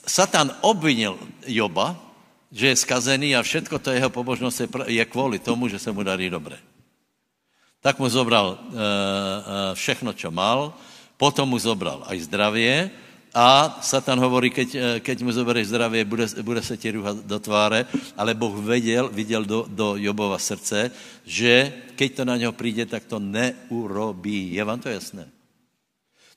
[0.07, 1.97] Satan obvinil Joba,
[2.53, 6.31] že je skazený a všetko to jeho pobožnost je, kvůli tomu, že se mu darí
[6.31, 6.59] dobré.
[7.81, 8.79] Tak mu zobral uh, uh,
[9.75, 10.75] všechno, čo mal,
[11.17, 12.91] potom mu zobral aj zdravie
[13.35, 17.39] a Satan hovorí, keď, eh, keď mu zoberieš zdravie, bude, bude se ti rúhat do
[17.43, 17.83] tváre,
[18.15, 20.91] ale Boh vedel, viděl do, do Jobova srdce,
[21.27, 24.55] že keď to na něho přijde, tak to neurobí.
[24.55, 25.27] Je vám to jasné?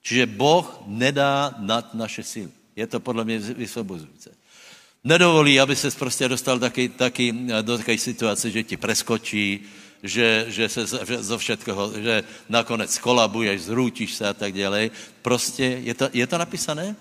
[0.01, 2.51] Čiže Boh nedá nad naše síly.
[2.75, 4.29] Je to podle mě vysvobozující.
[5.03, 9.69] Nedovolí, aby se prostě dostal taky, taky eh, do takové situace, že ti preskočí,
[10.07, 14.89] že, že se že zo všetkoho, že nakonec kolabuješ, zrútiš se a tak dále.
[15.21, 16.95] Prostě je to, je to napísané,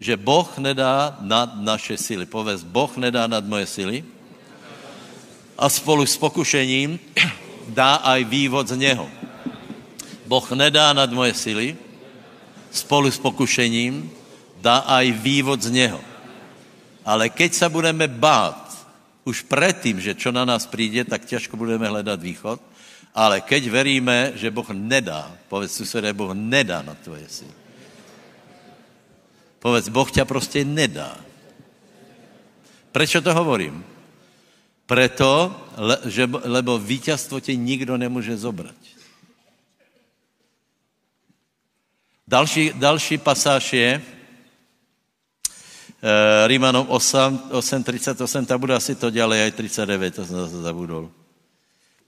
[0.00, 2.26] že Boh nedá nad naše síly.
[2.26, 4.04] Povedz, Boh nedá nad moje síly
[5.58, 6.98] a spolu s pokušením
[7.68, 9.06] dá aj vývod z něho.
[10.26, 11.76] Boh nedá nad moje síly,
[12.70, 14.10] spolu s pokušením
[14.58, 16.00] dá aj vývod z něho.
[17.04, 18.71] Ale keď se budeme bát
[19.24, 22.60] už predtým, že čo na nás přijde, tak těžko budeme hledat východ,
[23.14, 27.48] ale keď veríme, že Boh nedá, povedz susedé, Boh nedá na tvoje si.
[29.62, 31.14] Povedz, Boh ťa prostě nedá.
[32.92, 33.84] Proč to hovorím?
[34.86, 38.74] Preto, le, že, lebo vítězstvo tě nikdo nemůže zobrat.
[42.28, 44.02] Další, další pasáž je,
[46.46, 51.10] Rímanom 8, 8, 38, tam bude asi to ďalej, aj 39, to jsem zase zabudol.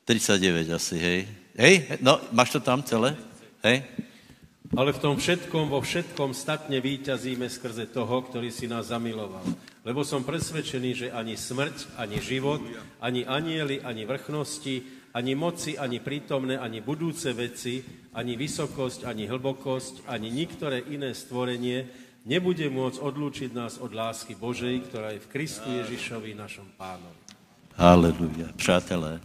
[0.05, 1.21] 39 asi, hej.
[1.55, 3.15] Hej, no, máš to tam celé?
[3.63, 3.87] Hej?
[4.75, 9.47] Ale v tom všetkom, vo všetkom statne výťazíme skrze toho, ktorý si nás zamiloval.
[9.87, 12.59] Lebo som presvedčený, že ani smrť, ani život,
[12.99, 14.83] ani anieli, ani vrchnosti,
[15.15, 17.87] ani moci, ani prítomné, ani budúce veci,
[18.19, 24.89] ani vysokosť, ani hlbokosť, ani niktoré iné stvorenie nebude môcť odlúčiť nás od lásky Božej,
[24.89, 27.21] ktorá je v Kristu Ježišovi, našom pánovi.
[27.77, 28.49] Haleluja.
[28.57, 29.21] Přátelé,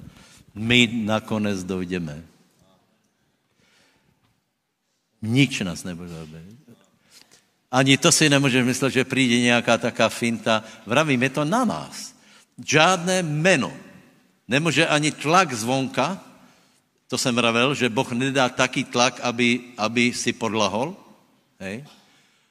[0.56, 2.24] my nakonec dojdeme.
[5.22, 6.16] Nič nás nebude
[7.72, 10.64] Ani to si nemůžeš myslet, že přijde nějaká taká finta.
[10.86, 12.16] Vravím, je to na nás.
[12.66, 13.72] Žádné meno.
[14.48, 16.24] Nemůže ani tlak zvonka,
[17.08, 20.98] to jsem mravil, že Boh nedá taký tlak, aby, aby si podlahol.
[21.60, 21.86] Hej?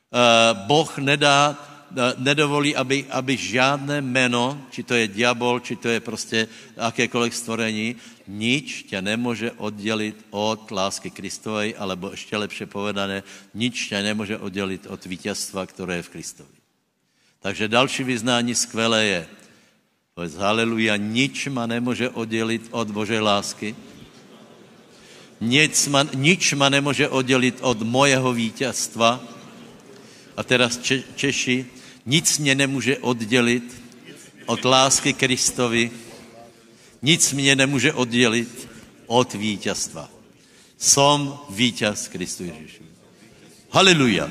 [0.09, 1.53] Eh, boh nedá,
[1.93, 7.35] eh, nedovolí, aby, aby žádné jméno, či to je diabol, či to je prostě jakékoliv
[7.35, 7.97] stvorení,
[8.29, 13.23] nič tě nemůže oddělit od lásky Kristovej, alebo ještě lepše povedané,
[13.55, 16.57] nič tě nemůže oddělit od vítězstva, které je v Kristovi.
[17.41, 19.27] Takže další vyznání skvělé je,
[20.15, 23.77] povedz haleluja, nič ma nemůže oddělit od Božej lásky,
[25.41, 29.38] nic ma, nič ma nemůže oddělit od mojeho vítězstva,
[30.39, 31.67] a teraz Če- Češi,
[32.07, 33.83] nic mě nemůže oddělit
[34.47, 35.91] od lásky Kristovi,
[37.03, 38.69] nic mě nemůže oddělit
[39.07, 40.09] od vítězstva.
[40.79, 42.87] Som vítěz Kristu Ježíšu.
[43.71, 44.31] Haleluja.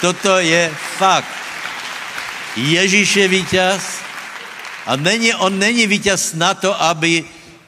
[0.00, 1.30] Toto je fakt.
[2.56, 3.82] Ježíš je vítěz
[4.86, 7.24] a není, on není vítěz na to, aby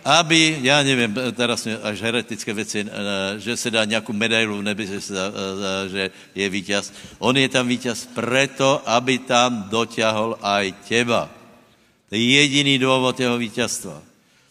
[0.09, 4.87] aby, já nevím, teraz až heretické věci, eh, že se dá nějakou medailu v nebi,
[4.87, 5.15] že, se,
[5.93, 6.93] že je vítěz.
[7.19, 11.29] On je tam vítěz preto, aby tam doťahol aj těba.
[12.09, 14.01] To je jediný důvod jeho vítězstva.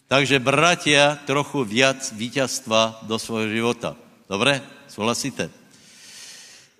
[0.08, 3.96] Takže bratia, trochu viac vítězstva do svého života.
[4.30, 4.62] Dobré?
[4.88, 5.50] Souhlasíte?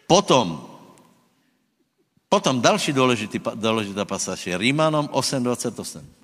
[0.08, 0.70] Potom,
[2.30, 6.17] potom další důležitý, důležitá pasáž je Rímanom 8.28.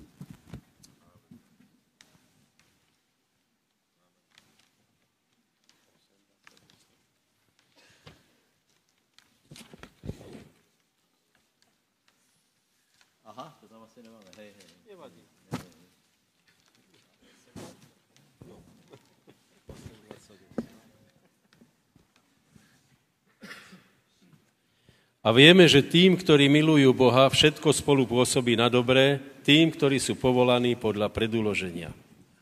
[25.24, 30.20] A vieme, že tým, ktorí milujú Boha, všetko spolu pôsobí na dobré, tým, ktorí sú
[30.20, 31.88] povolaní podľa predúloženia.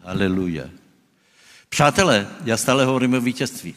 [0.02, 0.66] Aleluja.
[1.70, 3.74] Přátelé, já stále hovorím o vítězství.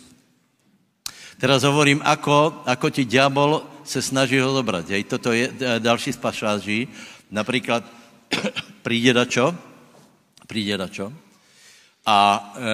[1.37, 4.85] Teraz hovorím, ako, ako ti diabol se snaží ho zobrať.
[4.89, 6.87] Hej, toto je e, další z pasáží.
[7.31, 7.83] Například
[8.83, 9.55] přijde dačo,
[10.47, 11.24] přijde dačo
[12.05, 12.71] a e, e,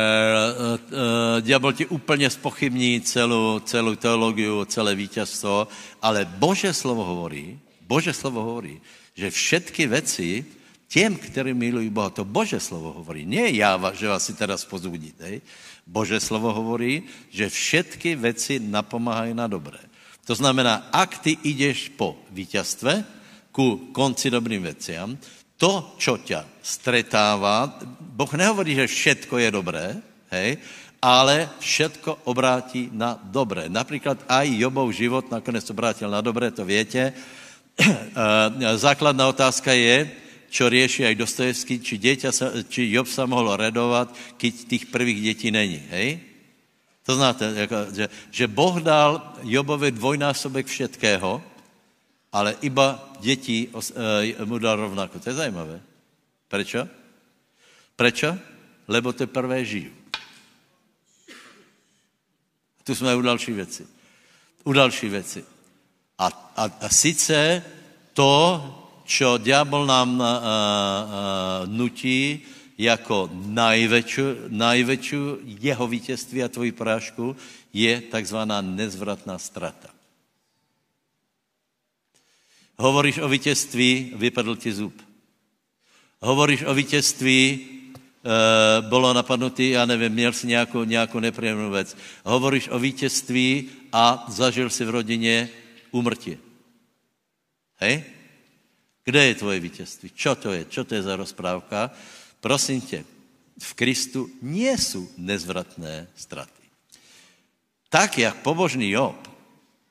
[1.37, 5.67] e, diabol ti úplně spochybní celou, celou teologiu, celé vítězstvo,
[6.01, 8.81] ale Bože slovo hovorí, Bože slovo hovorí,
[9.15, 10.45] že všetky věci
[10.87, 15.15] těm, kteří milují Boha, to Bože slovo hovorí, nie já, že vás si teda spozudit,
[15.19, 15.41] hej?
[15.87, 19.79] Bože slovo hovorí, že všetky věci napomáhají na dobré.
[20.27, 23.03] To znamená, ak ty jdeš po vítězstve,
[23.51, 25.17] ku konci dobrým věciam,
[25.61, 29.85] to, čo ťa stretává, Boh nehovorí, že všetko je dobré,
[30.33, 30.57] hej,
[30.97, 33.69] ale všetko obrátí na dobré.
[33.69, 37.13] Například aj Jobov život nakonec obrátil na dobré, to větě.
[38.75, 40.09] Základná otázka je,
[40.49, 45.21] čo rieši aj Dostojevský, či, dieťa sa, či Job sa mohol redovat, keď tých prvých
[45.31, 45.79] dětí není.
[45.89, 46.19] Hej?
[47.05, 51.41] To znáte, jako, že, že Boh dal Jobovi dvojnásobek všetkého,
[52.31, 55.19] ale iba děti e, mu dal rovnako.
[55.19, 55.81] To je zajímavé.
[56.47, 56.87] Prečo?
[57.95, 58.37] Prečo?
[58.87, 59.91] Lebo teprve žijí.
[62.83, 63.87] Tu jsme u další věci.
[64.63, 65.45] U další věci.
[66.17, 67.63] A, a, a sice
[68.13, 68.33] to,
[69.05, 70.37] čo diabol nám a, a,
[71.65, 72.41] nutí
[72.77, 73.29] jako
[74.49, 77.35] najväčšiu jeho vítězství a tvoji porážku,
[77.73, 79.90] je takzvaná nezvratná strata.
[82.81, 85.01] Hovoríš o vítězství, vypadl ti zub.
[86.21, 91.97] Hovoríš o vítězství, e, bylo napadnutý, já nevím, měl si nějakou, nějakou nepříjemnou věc.
[92.25, 95.49] Hovoríš o vítězství a zažil si v rodině
[95.91, 96.37] úmrtí.
[97.77, 98.03] Hej?
[99.05, 100.09] Kde je tvoje vítězství?
[100.15, 100.65] Čo to je?
[100.65, 101.91] Čo to je za rozprávka?
[102.41, 103.05] Prosím tě,
[103.61, 106.65] v Kristu nie jsou nezvratné straty.
[107.89, 109.29] Tak, jak pobožný Job,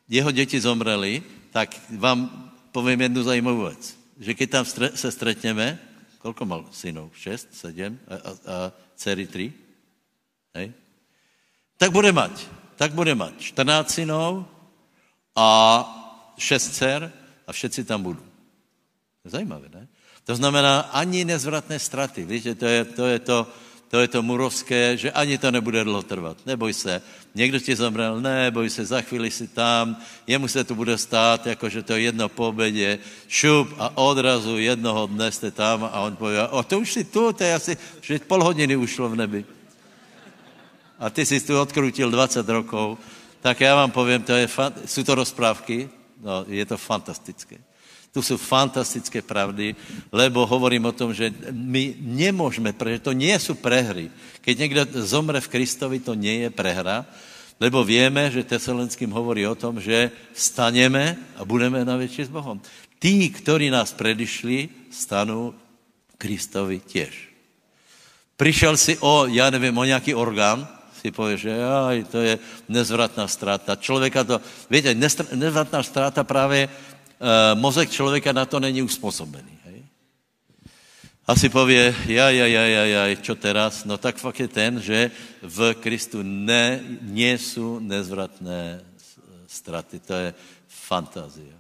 [0.09, 1.23] jeho děti zomreli,
[1.55, 3.97] tak vám povím jednu zajímavou věc.
[4.19, 4.65] Že když tam
[4.95, 5.79] se stretneme,
[6.19, 7.11] kolko mal synů?
[7.15, 9.53] Šest, sedm a, a, a dcery tři?
[10.55, 10.73] Hej?
[11.77, 12.47] Tak bude mať.
[12.77, 14.49] Tak bude mať 14 synů
[15.37, 15.49] a
[16.39, 17.13] šest dcer
[17.47, 18.25] a všetci tam budou.
[19.25, 19.89] Zajímavé, ne?
[20.25, 22.25] To znamená ani nezvratné straty.
[22.25, 23.39] Víte, to je to, je to
[23.91, 26.37] to je to murovské, že ani to nebude dlouho trvat.
[26.47, 27.03] Neboj se.
[27.35, 31.47] Někdo ti zemřel, ne, boj se, za chvíli si tam, jemu se to bude stát,
[31.47, 36.17] jakože to je jedno po obědě, šup a odrazu jednoho dne jste tam a on
[36.17, 39.45] pově, o to už si tu, to je asi, že pol hodiny ušlo v nebi.
[40.99, 42.99] A ty jsi tu odkrutil 20 rokov,
[43.41, 44.49] tak já vám povím, to je,
[44.87, 45.91] jsou to rozprávky,
[46.23, 47.59] no, je to fantastické.
[48.13, 49.77] Tu jsou fantastické pravdy,
[50.13, 54.11] lebo hovorím o tom, že my nemůžeme, protože to nie jsou prehry.
[54.41, 57.07] Keď někdo zomre v Kristovi, to nie je prehra,
[57.61, 62.61] lebo víme, že Tesalenským hovorí o tom, že staneme a budeme na větší s Bohom.
[62.99, 65.55] Tí, kteří nás predišli, stanou
[66.19, 67.31] Kristovi těž.
[68.37, 70.69] Přišel si o, já nevím, o nějaký orgán,
[71.01, 72.39] si pově, že aj, to je
[72.69, 73.77] nezvratná ztráta.
[73.77, 74.41] Člověka to,
[74.71, 74.95] víte,
[75.33, 76.69] nezvratná ztráta právě
[77.21, 79.59] Eh, mozek člověka na to není uspůsobený.
[79.65, 79.85] Hej?
[81.27, 83.85] Asi pově, ja, ja, ja, ja, ja, čo teraz?
[83.85, 85.13] No tak fakt je ten, že
[85.45, 88.81] v Kristu ne, nie jsou nezvratné
[89.47, 90.01] straty.
[90.01, 90.35] To je
[90.69, 91.53] fantazie.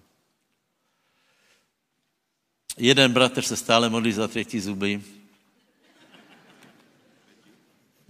[2.81, 5.20] Jeden bratr se stále modlí za třetí zuby.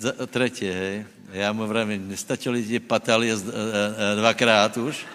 [0.01, 1.05] Třetí, hej.
[1.33, 5.07] Já mu vravím, nestačili ti patalie eh, eh, dvakrát už?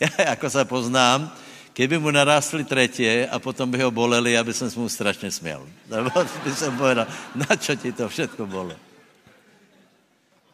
[0.00, 1.32] Já jako se poznám,
[1.74, 5.68] kdyby mu narástli tretě a potom by ho boleli, aby jsem se mu strašně směl.
[5.90, 6.10] Nebo
[6.44, 8.74] by jsem povedal, na čo ti to všetko bolo?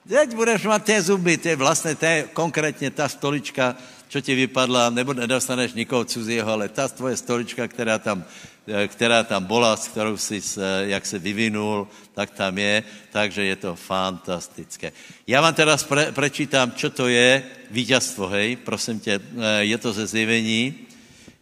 [0.09, 3.77] Teď budeš mít ty zuby, ty vlastně, je konkrétně ta stolička,
[4.13, 8.29] čo ti vypadla, nebo nedostaneš nikoho cudzího, ale ta tvoje stolička, která tam
[8.67, 10.43] Eh, která tam byla, s kterou jsi,
[10.81, 14.93] jak se vyvinul, tak tam je, takže je to fantastické.
[15.27, 19.93] Já vám teda pre, prečítám, čo to je vítězstvo, hej, prosím tě, eh, je to
[19.93, 20.75] ze zjevení,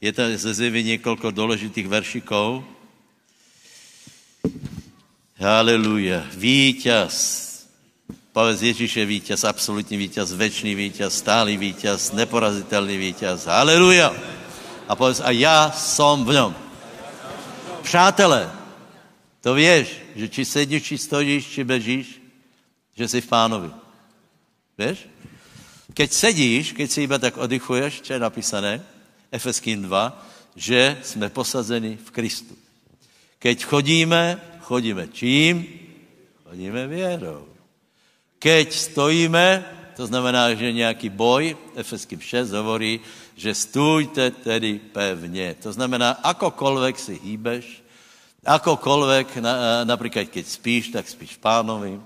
[0.00, 2.64] je to ze zjevení několik důležitých veršiků.
[5.36, 7.49] Haleluja, vítěz.
[8.40, 13.44] Povedz, Ježíš je vítěz, absolutní vítěz, večný vítěz, stálý vítěz, neporazitelný vítěz.
[13.44, 14.16] Haleluja.
[14.88, 16.54] A povedz, a já jsem v něm.
[17.82, 18.52] Přátelé,
[19.40, 22.22] to věš, že či sedíš, či stojíš, či bežíš,
[22.96, 23.70] že jsi v pánovi.
[24.78, 25.04] Víš?
[25.92, 28.80] Keď sedíš, keď si iba tak oddychuješ, čo je napísané,
[29.28, 30.16] Efeským 2,
[30.56, 32.56] že jsme posazeni v Kristu.
[33.36, 35.68] Keď chodíme, chodíme čím?
[36.48, 37.49] Chodíme věrou.
[38.40, 39.64] Keď stojíme,
[40.00, 43.00] to znamená, že nějaký boj, Efeským 6 hovorí,
[43.36, 45.60] že stůjte tedy pevně.
[45.60, 47.84] To znamená, akokoľvek si hýbeš,
[48.40, 52.00] akokoľvek, na, napríklad keď spíš, tak spíš pánovi,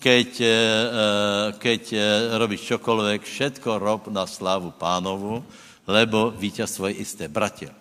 [0.00, 2.02] keď, eh, eh, keď eh,
[2.36, 5.44] robíš čokoľvek, všetko rob na slávu pánovu,
[5.88, 7.24] lebo víťazstvo je isté.
[7.28, 7.72] Bratia,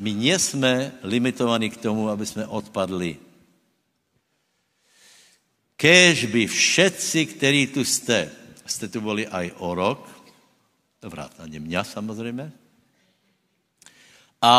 [0.00, 3.31] my nie jsme limitovaní k tomu, aby jsme odpadli.
[5.82, 8.30] Kéž by všetci, kteří tu jste,
[8.66, 10.06] jste tu boli aj o rok,
[11.02, 12.52] vrátane mňa samozřejmě,
[14.42, 14.54] a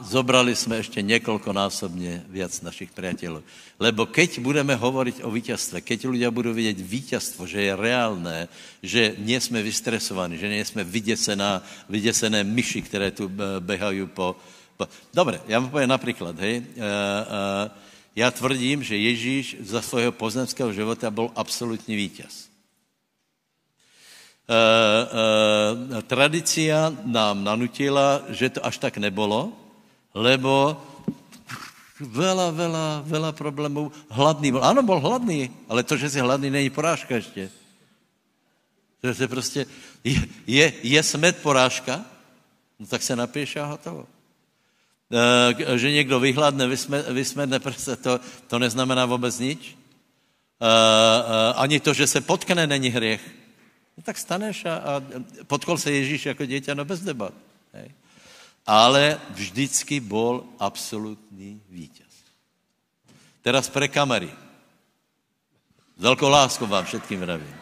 [0.00, 3.44] zobrali jsme ještě několikonásobně víc našich priateľov.
[3.76, 8.48] Lebo keď budeme hovoriť o víťazstve, keď ľudia budou vidět víťazstvo, že je reálné,
[8.80, 14.40] že nie jsme vystresovaní, že nie jsme vyděsená, vyděsené myši, které tu eh, behají po,
[14.76, 14.88] po...
[15.12, 16.60] Dobre, já vám poviem například, hej.
[16.60, 17.85] Uh, uh,
[18.16, 22.48] já tvrdím, že Ježíš za svého pozemského života byl absolutní vítěz.
[24.46, 24.54] Uh,
[25.92, 29.52] uh, tradicia nám nanutila, že to až tak nebolo,
[30.14, 30.78] lebo
[32.00, 33.92] veľa, veľa, veľa problémů.
[34.06, 34.62] Hladný byl.
[34.64, 37.50] Ano, byl hladný, ale to, že jsi hladný, není porážka ještě.
[39.00, 39.66] To je prostě,
[40.04, 42.04] je, je, je smet porážka,
[42.78, 44.06] no tak se napiješ a hotovo.
[45.10, 49.76] Uh, že někdo vyhladne, vysme, vysmedne prse, to, to neznamená vůbec nič.
[50.58, 53.22] Uh, uh, ani to, že se potkne, není hriech.
[53.96, 55.02] No tak staneš a, a
[55.46, 57.34] potkol se Ježíš jako dítě, no bez debat.
[57.72, 57.90] Hej.
[58.66, 62.06] Ale vždycky bol absolutní vítěz.
[63.42, 64.30] Teraz pre kamery.
[65.96, 67.54] Velkou láskou vám všetkým vravím.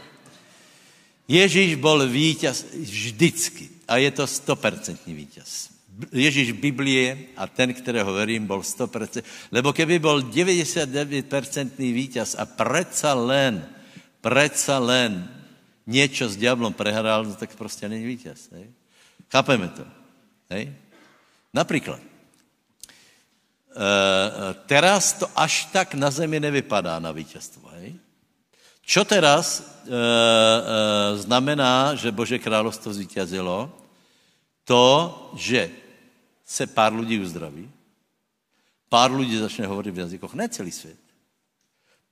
[1.28, 3.70] Ježíš bol vítěz vždycky.
[3.88, 5.73] A je to stopercentní vítěz.
[6.12, 9.22] Ježíš Biblie a ten, kterého verím, bol 100%.
[9.52, 13.66] Lebo keby bol 99% vítěz a preca len,
[14.20, 15.28] preca len
[15.86, 18.48] něco s diablom prehrál, no tak prostě není vítěz.
[18.52, 18.70] Hej?
[19.30, 19.84] Chápeme to.
[20.50, 20.74] Hej?
[21.54, 22.00] Například.
[22.00, 22.02] E,
[24.66, 27.70] teraz to až tak na zemi nevypadá na vítězstvo.
[27.78, 27.94] Hej?
[28.82, 29.66] Čo teraz e, e,
[31.22, 33.72] znamená, že Bože královstvo zvítězilo?
[34.64, 35.83] To, že
[36.44, 37.70] se pár lidí uzdraví,
[38.88, 41.00] pár lidí začne hovorit v jazykoch, ne celý svět.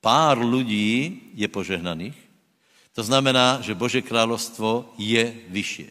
[0.00, 2.16] Pár lidí je požehnaných,
[2.92, 5.88] to znamená, že Bože královstvo je vyšší.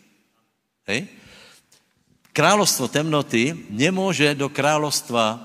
[0.86, 1.10] Hej?
[2.34, 5.42] Královstvo temnoty nemůže do královstva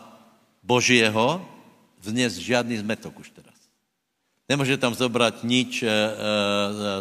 [0.62, 1.40] Božího
[2.00, 3.56] vzněst žádný zmetok už teraz.
[4.48, 5.92] Nemůže tam zobrat nič e, e,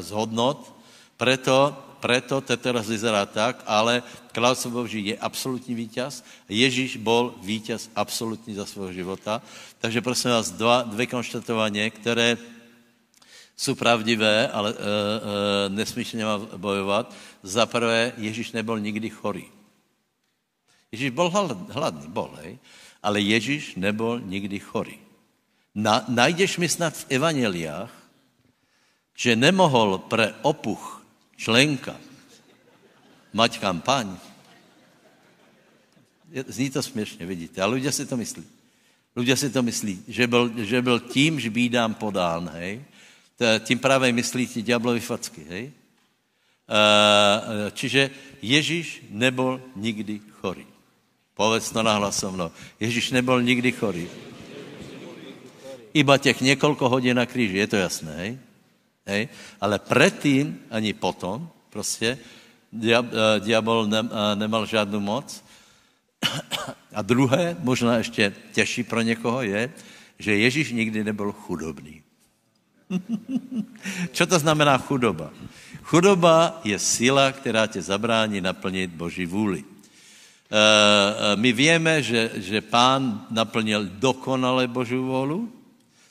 [0.01, 0.73] z hodnot,
[1.17, 4.01] preto, preto to teraz vyzerá tak, ale
[4.36, 6.19] královstvo Boží je absolutní vítěz.
[6.51, 9.39] Ježíš bol vítěz absolutní za svého života.
[9.79, 12.36] Takže prosím vás, dva, dvě konštatování, které
[13.55, 17.15] jsou pravdivé, ale e, e, nesmíš něma bojovat.
[17.43, 19.47] Za prvé, Ježíš nebyl nikdy chorý.
[20.91, 21.31] Ježíš byl
[21.71, 22.59] hladný, bol, hej?
[22.99, 24.99] ale Ježíš nebyl nikdy chorý.
[25.75, 27.91] Na, najdeš mi snad v evangeliách,
[29.15, 31.03] že nemohl pre opuch
[31.39, 31.95] členka
[33.36, 34.15] mať kampaň.
[36.47, 38.43] Zní to směšně, vidíte, ale lidé si to myslí.
[39.15, 42.83] Lidé si to myslí, že byl, že byl tím žbídám podán, hej?
[43.59, 45.71] tím právě myslí ti ďáblovi facky, hej?
[47.71, 48.09] Čiže
[48.41, 50.65] Ježíš nebyl nikdy chorý.
[51.36, 52.51] Povedz to nahlas so mnou.
[52.79, 54.07] Ježíš nebyl nikdy chorý.
[55.93, 58.39] Iba těch několik hodin na kříži, je to jasné, hej?
[59.05, 59.27] hej?
[59.61, 62.17] Ale předtím, ani potom, prostě,
[63.39, 64.03] diabol ne,
[64.36, 65.43] nemal žádnou moc.
[66.93, 69.74] A druhé, možná ještě těžší pro někoho, je,
[70.20, 72.01] že Ježíš nikdy nebyl chudobný.
[74.13, 75.30] Co to znamená chudoba?
[75.82, 79.63] Chudoba je síla, která tě zabrání naplnit Boží vůli.
[79.63, 85.47] Eh, eh, my víme, že, že pán naplnil dokonale Boží vůli,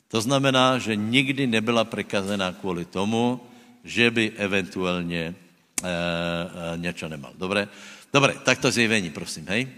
[0.08, 3.40] to znamená, že nikdy nebyla prekazená kvůli tomu,
[3.84, 5.34] že by eventuálně
[5.82, 7.32] e, e, něco nemal.
[7.38, 7.68] Dobré?
[8.12, 9.68] Dobré, tak to zjevení, prosím, hej?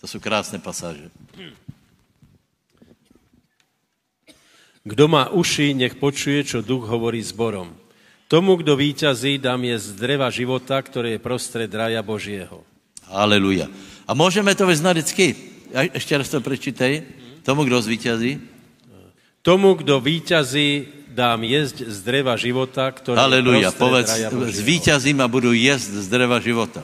[0.00, 1.10] To jsou krásné pasáže.
[4.84, 7.70] Kdo má uši, nech počuje, čo duch hovorí zborom.
[8.26, 12.64] Tomu, kdo víťazí, dám je z dreva života, které je prostred raja Božího.
[13.06, 13.68] Aleluja.
[14.08, 15.36] A můžeme to vyznat vždycky.
[15.94, 17.02] Ještě raz to prečítej.
[17.42, 18.40] Tomu, kdo zvíťazí.
[19.42, 23.72] Tomu, kdo víťazí, dám jíst z dreva života, které Aleluja.
[23.72, 24.10] Povedz,
[24.48, 26.82] zvíťazím a budu jíst z dreva života.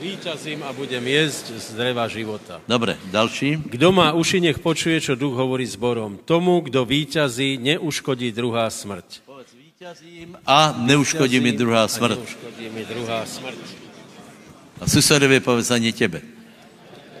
[0.00, 2.60] Víťazím a budem jíst z dreva života.
[2.68, 3.56] Dobre, další.
[3.66, 6.20] Kdo má uši, nech počuje, čo duch hovorí zborom.
[6.24, 9.24] Tomu, kdo víťazí, neuškodí druhá smrť.
[9.24, 9.54] Povedz,
[10.46, 12.16] a neuškodí mi druhá A smrt.
[12.16, 13.58] neuškodí mi druhá smrt.
[14.80, 16.20] A susedovi povedz ani tebe.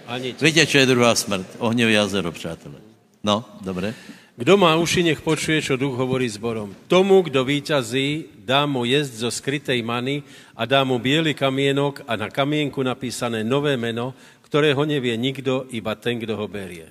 [0.08, 0.44] Ani ti.
[0.44, 1.46] Víte, čo je druhá smrt?
[1.60, 2.80] Ohňové jazero, přátelé.
[3.24, 3.94] No, dobré.
[4.34, 6.74] Kdo má uši, nech počuje, čo duch hovorí zborom.
[6.90, 10.26] Tomu, kdo víťazí, dá mu jesť zo skrytej many
[10.58, 14.10] a dá mu biely kamienok a na kamienku napísané nové meno,
[14.42, 16.90] ktorého nevie nikto, iba ten, kdo ho berie.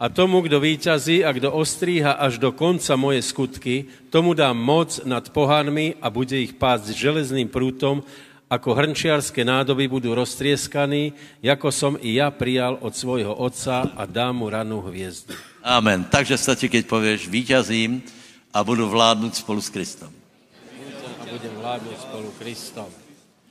[0.00, 5.04] A tomu, kdo víťazí a kdo ostríha až do konca moje skutky, tomu dám moc
[5.04, 8.00] nad pohánmi a bude ich pásť železným prútom,
[8.48, 14.44] ako hrnčiarské nádoby budú roztrieskaní, ako som i ja prijal od svojho otca a dám
[14.44, 15.32] mu ranú hviezdu.
[15.64, 16.04] Amen.
[16.04, 18.04] Takže stačí, keď povieš, víťazím
[18.52, 20.12] a budu vládnout spolu s Kristom.
[21.18, 22.90] A budem vládnuť spolu Kristom.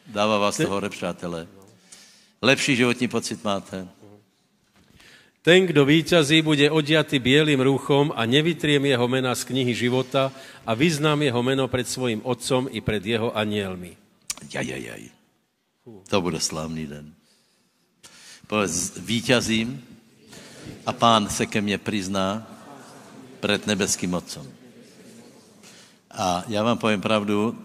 [0.05, 1.47] Dává vás to hore, přátelé.
[2.43, 3.87] Lepší životní pocit máte.
[5.43, 10.31] Ten, kdo víťazí, bude odiatý bielým rúchom a nevytriem jeho mena z knihy života
[10.63, 14.02] a vyznám jeho meno pred svojim otcom i pred jeho anielmi.
[14.53, 15.09] Jajajaj.
[16.09, 17.13] To bude slavný den.
[18.47, 19.83] Povedz, víťazím
[20.85, 22.47] a pán se ke mně prizná
[23.39, 24.47] před nebeským otcom.
[26.11, 27.57] A já vám povím pravdu,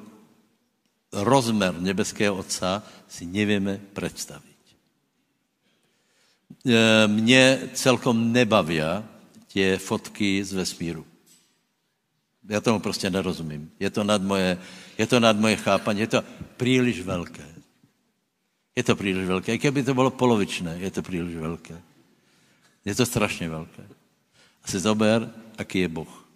[1.13, 4.57] rozmer nebeského otca si nevíme představit.
[6.67, 8.81] E, Mě celkom nebaví
[9.47, 11.07] tě fotky z vesmíru.
[12.49, 13.71] Já tomu prostě nerozumím.
[13.81, 14.59] Je to nad moje,
[14.99, 16.01] je to nad moje chápání.
[16.01, 16.23] Je to
[16.57, 17.47] příliš velké.
[18.77, 19.55] Je to příliš velké.
[19.55, 21.83] I kdyby to bylo polovičné, je to příliš velké.
[22.85, 23.83] Je to strašně velké.
[24.65, 26.29] A si zober, aký je Boh.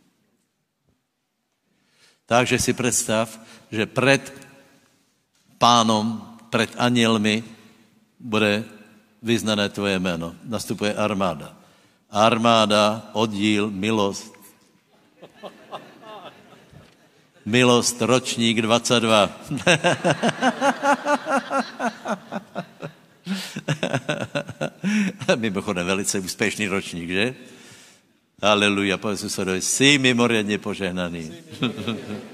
[2.26, 3.40] Takže si představ,
[3.70, 4.32] že před
[5.58, 7.44] pánom, před anielmi
[8.20, 8.64] bude
[9.22, 10.34] vyznané tvoje jméno.
[10.44, 11.56] Nastupuje armáda.
[12.10, 14.41] Armáda, oddíl, milost,
[17.44, 19.40] Milost, ročník 22.
[25.36, 27.34] Mimochodem velice úspěšný ročník, že?
[28.42, 31.32] Aleluja, pane susedovi, jsi mimořádně požehnaný.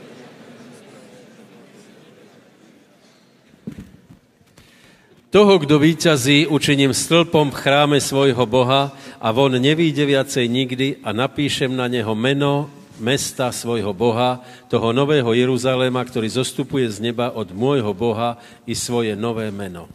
[5.31, 11.13] Toho, kdo víťazí, učiním stĺpom v chráme svojho Boha a on nevíde viacej nikdy a
[11.13, 17.51] napíšem na neho meno mesta svojho Boha, toho nového Jeruzaléma, ktorý zostupuje z neba od
[17.55, 19.89] môjho Boha i svoje nové meno.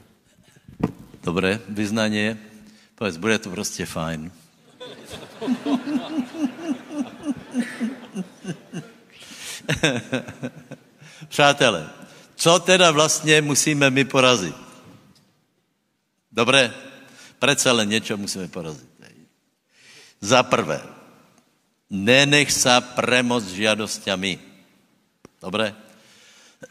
[1.23, 2.35] Dobré, vyznanie.
[2.95, 4.31] Povedz, bude to prostě fajn.
[11.29, 11.89] Přátelé,
[12.35, 14.55] co teda vlastně musíme my porazit?
[16.31, 16.73] Dobré,
[17.39, 18.89] přece len něco musíme porazit.
[20.21, 20.81] Za prvé,
[21.93, 24.41] nenech sa premoc žiadosťami.
[25.37, 25.77] Dobre?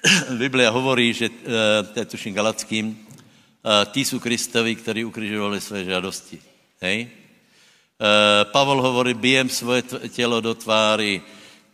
[0.43, 5.87] Biblia hovorí, že, eh, to je tuším Galackým, eh, tí sú Kristovi, ktorí ukrižovali svoje
[5.87, 6.43] žádosti.
[6.83, 7.07] Hej?
[7.07, 11.23] Eh, Pavol hovorí, bijem svoje tělo do tváry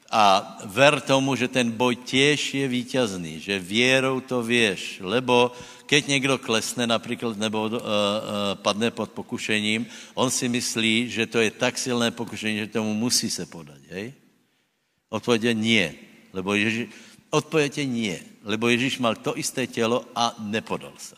[0.08, 5.52] a ver tomu, že ten boj tiež je víťazný, že věrou to vieš, lebo
[5.88, 7.80] keď někdo klesne například nebo uh, uh,
[8.60, 13.32] padne pod pokušením, on si myslí, že to je tak silné pokušení, že tomu musí
[13.32, 13.80] se podat.
[13.88, 14.12] Hej?
[15.08, 15.86] Odpověď je nie.
[16.32, 16.88] Lebo Ježi...
[17.32, 18.16] Odpověď je nie.
[18.44, 21.16] Lebo Ježíš mal to isté tělo a nepodal se.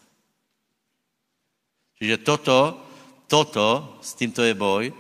[1.99, 2.80] Čiže toto,
[3.26, 4.95] toto, s tímto je boj.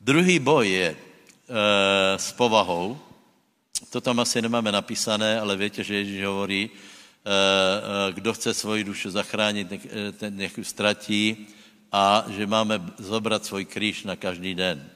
[0.00, 0.98] Druhý boj je e,
[2.16, 3.07] s povahou.
[3.90, 6.70] To tam asi nemáme napísané, ale víte, že Ježíš hovorí,
[7.28, 11.46] Eh, eh, kdo chce svoji dušu zachránit, eh, ten nech ji ztratí
[11.92, 14.90] a že máme zobrat svůj kříž na každý den.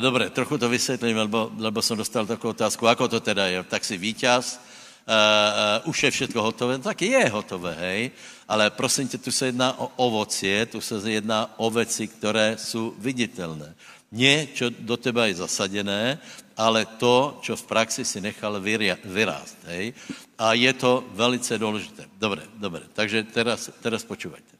[0.00, 3.62] Dobře, trochu to vysvětlím, lebo, lebo jsem dostal takovou otázku, ako to teda je.
[3.62, 8.10] Tak si uh, už je všechno hotové, no, tak je hotové, hej,
[8.48, 12.94] ale prosím tě, tu se jedná o ovocie, tu se jedná o věci, které jsou
[12.98, 13.74] viditelné.
[14.12, 16.20] Nie, čo do teba je zasadené,
[16.52, 18.60] ale to, čo v praxi si nechal
[19.08, 19.56] vyrást.
[19.72, 19.96] Hej?
[20.36, 22.04] A je to velice důležité.
[22.20, 22.84] Dobre, dobre.
[22.92, 24.52] Takže teraz, teraz počúvajte.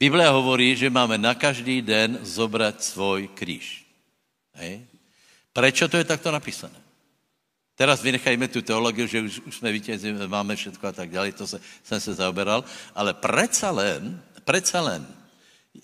[0.00, 3.84] Biblia hovorí, že máme na každý den zobrať svůj kříž.
[4.56, 4.88] Hej?
[5.52, 6.80] Prečo to je takto napísané?
[7.76, 11.46] Teraz vynechajme tu teologii, že už, už jsme vítězi, máme všetko a tak dále, to
[11.46, 15.19] se, jsem se zaoberal, ale predsa len, predsa len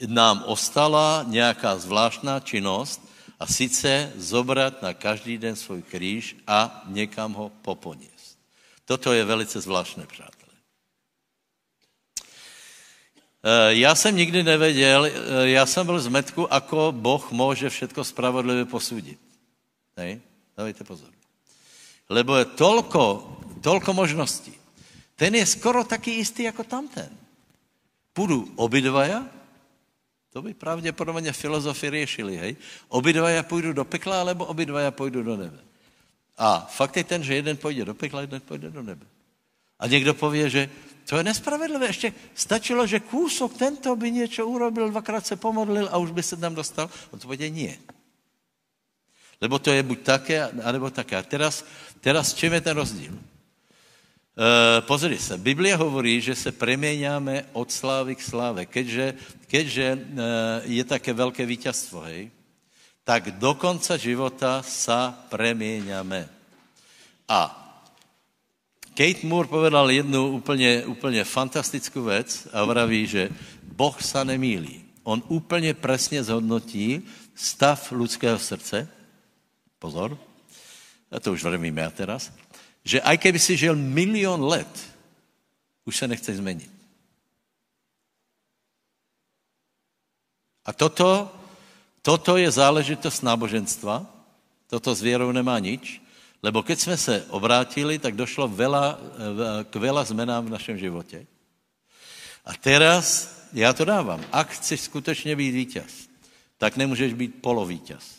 [0.07, 3.07] nám ostala nějaká zvláštná činnost,
[3.41, 8.37] a sice zobrat na každý den svůj kříž a někam ho poponiesť.
[8.85, 10.53] Toto je velice zvláštné, přátelé.
[13.69, 15.07] Já jsem nikdy nevěděl,
[15.43, 19.21] já jsem byl z metku, ako Boh může všetko spravodlivě posudit.
[19.97, 20.21] Hej?
[20.57, 21.11] Dávejte pozor.
[22.09, 24.55] Lebo je tolko, tolko možností.
[25.17, 27.11] Ten je skoro taky jistý jako tamten.
[28.13, 29.27] Půjdu obidvaja,
[30.37, 32.57] to by pravděpodobně filozofi řešili, hej?
[32.89, 35.59] Obidvaja půjdu do pekla, alebo obidvaja půjdu do nebe.
[36.37, 39.07] A fakt je ten, že jeden půjde do pekla, jeden půjde do nebe.
[39.81, 40.71] A někdo pově, že
[41.09, 41.87] to je nespravedlivé.
[41.87, 46.37] Ještě stačilo, že kůsok tento by něco urobil, dvakrát se pomodlil a už by se
[46.37, 46.91] tam dostal.
[47.11, 47.81] On to povede nie.
[49.41, 51.17] Lebo to je buď také, anebo také.
[51.17, 51.65] A teraz,
[52.05, 53.17] teraz čím je ten rozdíl?
[54.37, 58.69] E, pozri se, Biblia hovorí, že se preměňáme od slávy k sláve.
[58.69, 59.15] Keďže,
[59.49, 59.99] keďže e,
[60.77, 62.29] je také velké vítězstvo, hej,
[63.01, 66.29] tak do konca života sa premieňame.
[67.25, 67.49] A
[68.93, 73.33] Kate Moore povedal jednu úplně, úplně fantastickou věc a vraví, že
[73.63, 74.85] Boh sa nemýlí.
[75.05, 77.03] On úplně přesně zhodnotí
[77.35, 78.89] stav lidského srdce,
[79.79, 80.19] pozor,
[81.11, 82.33] a to už vravím já teraz,
[82.87, 84.71] že aj keby si žil milion let,
[85.83, 86.71] už se nechce změnit.
[90.65, 91.35] A toto,
[92.03, 94.07] toto je záležitost náboženstva,
[94.71, 96.07] toto s věrou nemá nič,
[96.43, 98.99] Lebo keď jsme se obrátili, tak došlo vela,
[99.71, 101.27] k vela zmenám v našem životě.
[102.45, 106.09] A teraz, já to dávám, ak chceš skutečně být vítěz,
[106.59, 108.16] tak nemůžeš být polovítěz.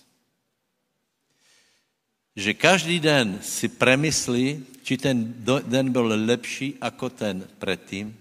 [2.38, 5.34] Že každý den si premyslí, či ten
[5.66, 8.14] den byl lepší jako ten předtím,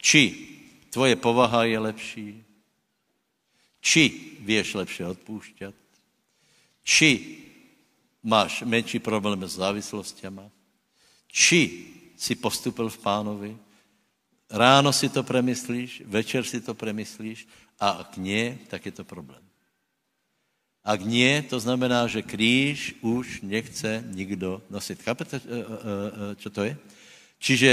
[0.00, 0.48] či
[0.90, 2.44] tvoje povaha je lepší,
[3.80, 5.74] či věš lepše odpúšťat,
[6.82, 7.38] či
[8.22, 10.48] máš menší problém s závislostiama,
[11.28, 13.52] či si postupil v pánovi,
[14.50, 17.44] ráno si to premyslíš, večer si to premyslíš
[17.76, 19.49] a ak nie, tak je to problém.
[20.90, 24.98] Ak nie, to znamená, že kríž už nechce nikdo nosit.
[25.06, 25.62] Chápete, čo eh,
[26.34, 26.74] eh, eh, to je?
[27.38, 27.72] Čiže,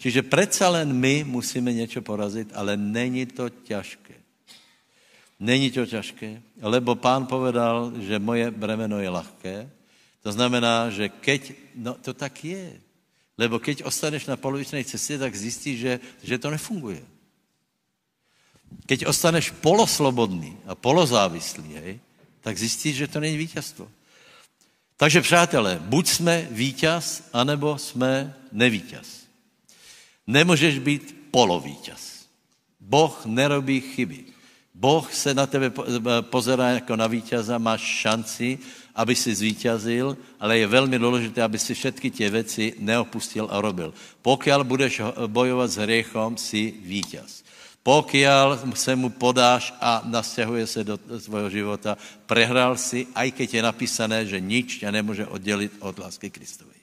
[0.00, 4.16] čiže predsa len my musíme něco porazit, ale není to těžké.
[5.36, 9.68] Není to těžké, lebo pán povedal, že moje bremeno je lahké
[10.24, 12.80] to znamená, že keď, no to tak je,
[13.36, 15.94] lebo keď ostaneš na polovičnej cestě, tak zjistíš, že,
[16.24, 17.04] že to nefunguje.
[18.88, 22.00] Keď ostaneš poloslobodný a polozávislý, hej,
[22.44, 23.88] tak zjistíš, že to není vítězstvo.
[24.96, 29.24] Takže přátelé, buď jsme vítěz, anebo jsme nevítěz.
[30.26, 32.28] Nemůžeš být polovítěz.
[32.80, 34.24] Boh nerobí chyby.
[34.74, 35.72] Boh se na tebe
[36.20, 38.58] pozerá jako na vítěza, máš šanci,
[38.94, 43.94] aby si zvítězil, ale je velmi důležité, aby si všetky tě věci neopustil a robil.
[44.22, 47.43] Pokud budeš bojovat s hriechom, si vítěz.
[47.84, 48.16] Pokud
[48.74, 54.18] se mu podáš a nastěhuje se do svého života, prehrál si, aj keď je napísané,
[54.24, 56.73] že nič tě nemůže oddělit od lásky Kristovej.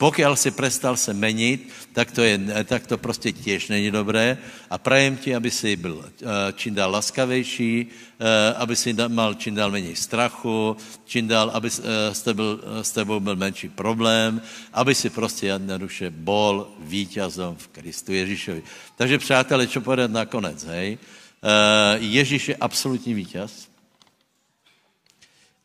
[0.00, 4.38] Pokud si prestal se menit, tak to, je, tak to prostě těž není dobré
[4.70, 6.24] a prajem ti, aby si byl eh,
[6.56, 12.14] čím dál laskavější, eh, aby si mal čím dál méně strachu, čím dál, aby eh,
[12.14, 14.40] s tebou, s tebou byl menší problém,
[14.72, 18.62] aby si prostě jednoduše bol vítězom v Kristu Ježíšovi.
[18.96, 20.98] Takže přátelé, čo povedat nakonec, hej?
[22.00, 23.68] Ježíš je absolutní vítěz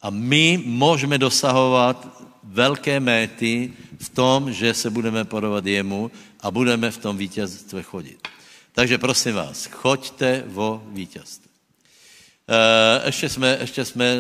[0.01, 2.07] a my můžeme dosahovat
[2.45, 8.17] velké méty v tom, že se budeme podobat jemu a budeme v tom vítězství chodit.
[8.71, 11.49] Takže prosím vás, choďte vo vítězství.
[12.47, 14.15] E, ještě jsme, ještě jsme e,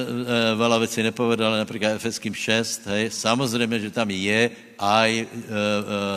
[0.55, 4.49] veľa věcí nepovedali, například Efeským 6, hej, samozřejmě, že tam je
[4.79, 5.27] aj e, e,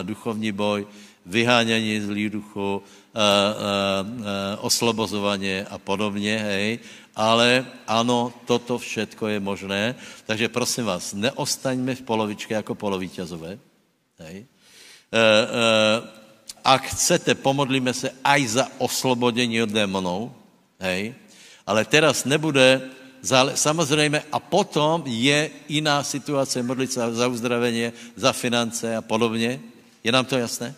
[0.03, 0.87] duchovní boj,
[1.25, 6.79] vyhánění zlých duchů, e, e, oslobozování a podobně, hej,
[7.15, 9.95] ale ano, toto všetko je možné.
[10.25, 13.59] Takže prosím vás, neostaňme v polovičke jako polovíťazové.
[14.19, 14.35] Hej.
[14.35, 16.19] E, e,
[16.63, 20.31] ak chcete, pomodlíme se aj za oslobodění od démonů,
[20.79, 21.15] hej.
[21.67, 22.81] Ale teraz nebude,
[23.55, 29.59] samozřejmě, a potom je jiná situace, modlit se za uzdravení, za finance a podobně.
[30.03, 30.75] Je nám to jasné?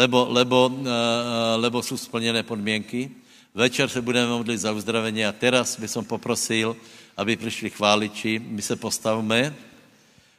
[0.00, 3.10] Lebo, lebo, e, lebo jsou splněné podmínky.
[3.54, 6.72] Večer se budeme modlit za uzdravení a teraz by som poprosil,
[7.16, 8.40] aby přišli chváliči.
[8.40, 9.52] My se postavme,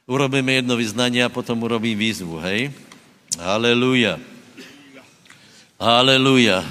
[0.10, 2.74] urobíme jedno vyznání a potom urobím výzvu, hej?
[3.38, 4.18] Haleluja.
[5.78, 6.66] Haleluja.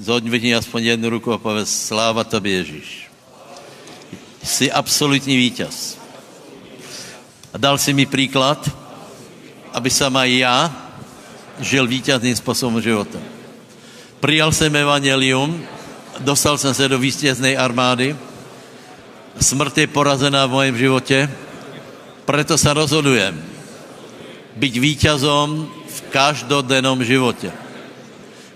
[0.00, 3.10] Zodvihni aspoň jednu ruku a povedz, sláva tobě, Ježíš.
[4.42, 6.00] Jsi absolutní vítěz.
[7.52, 8.64] A dal si mi příklad,
[9.76, 10.89] aby jsem aj já
[11.60, 13.18] žil vítězným způsobem života.
[14.20, 15.62] Přijal jsem evangelium,
[16.20, 18.16] dostal jsem se do vítězné armády,
[19.40, 21.30] Smrt je porazená v mojom životě,
[22.28, 23.40] preto sa rozhodujem
[24.60, 25.48] byť víťazom
[25.88, 27.48] v každodennom životě.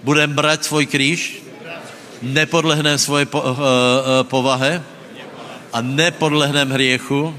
[0.05, 1.18] Budem brať svůj kříž,
[2.22, 3.57] nepodlehnem svoje po, uh,
[4.28, 4.82] povahe
[5.72, 7.34] a nepodlehnem hriechu,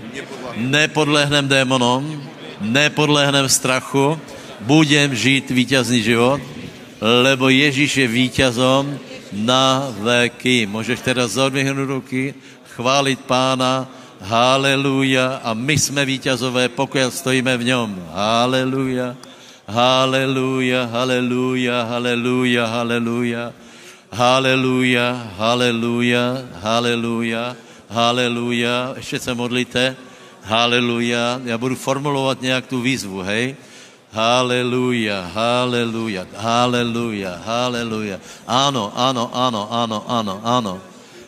[0.57, 2.01] nepodlehnem démonom,
[2.61, 4.18] nepodlehnem strachu,
[4.62, 6.41] budem žít víťazný život,
[7.01, 8.99] lebo Ježíš je víťazom
[9.34, 10.66] na veky.
[10.66, 12.34] Můžeš teda zodvihnout ruky,
[12.76, 13.88] chválit pána,
[14.22, 18.08] haleluja, a my jsme víťazové, pokud stojíme v něm.
[18.14, 19.16] Haleluja,
[19.68, 23.53] haleluja, haleluja, haleluja, haleluja,
[24.12, 26.26] haleluja, haleluja,
[26.62, 27.56] haleluja,
[27.89, 28.93] haleluja.
[28.97, 29.95] Ještě se modlíte,
[30.43, 31.41] haleluja.
[31.43, 33.56] Já budu formulovat nějak tu výzvu, hej?
[34.16, 38.18] Haleluja, haleluja, haleluja, haleluja.
[38.47, 40.74] Ano, ano, ano, ano, ano, ano.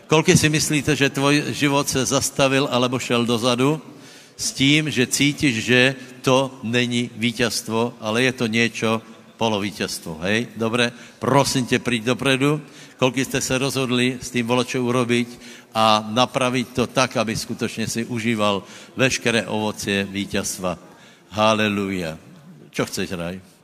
[0.07, 3.83] Kolik si myslíte, že tvoj život se zastavil alebo šel dozadu
[4.39, 5.81] s tím, že cítíš, že
[6.23, 9.03] to není vítězstvo, ale je to něco
[9.35, 10.47] polovítězstvo, hej?
[10.55, 12.61] Dobré, prosím tě, přijď dopredu.
[12.95, 15.27] Kolik jste se rozhodli s tím voločou urobiť
[15.75, 18.63] a napravit to tak, aby skutečně si užíval
[18.95, 20.79] veškeré ovocie vítězstva.
[21.29, 22.26] Haleluja.
[22.77, 23.56] Čo chceš, Raj?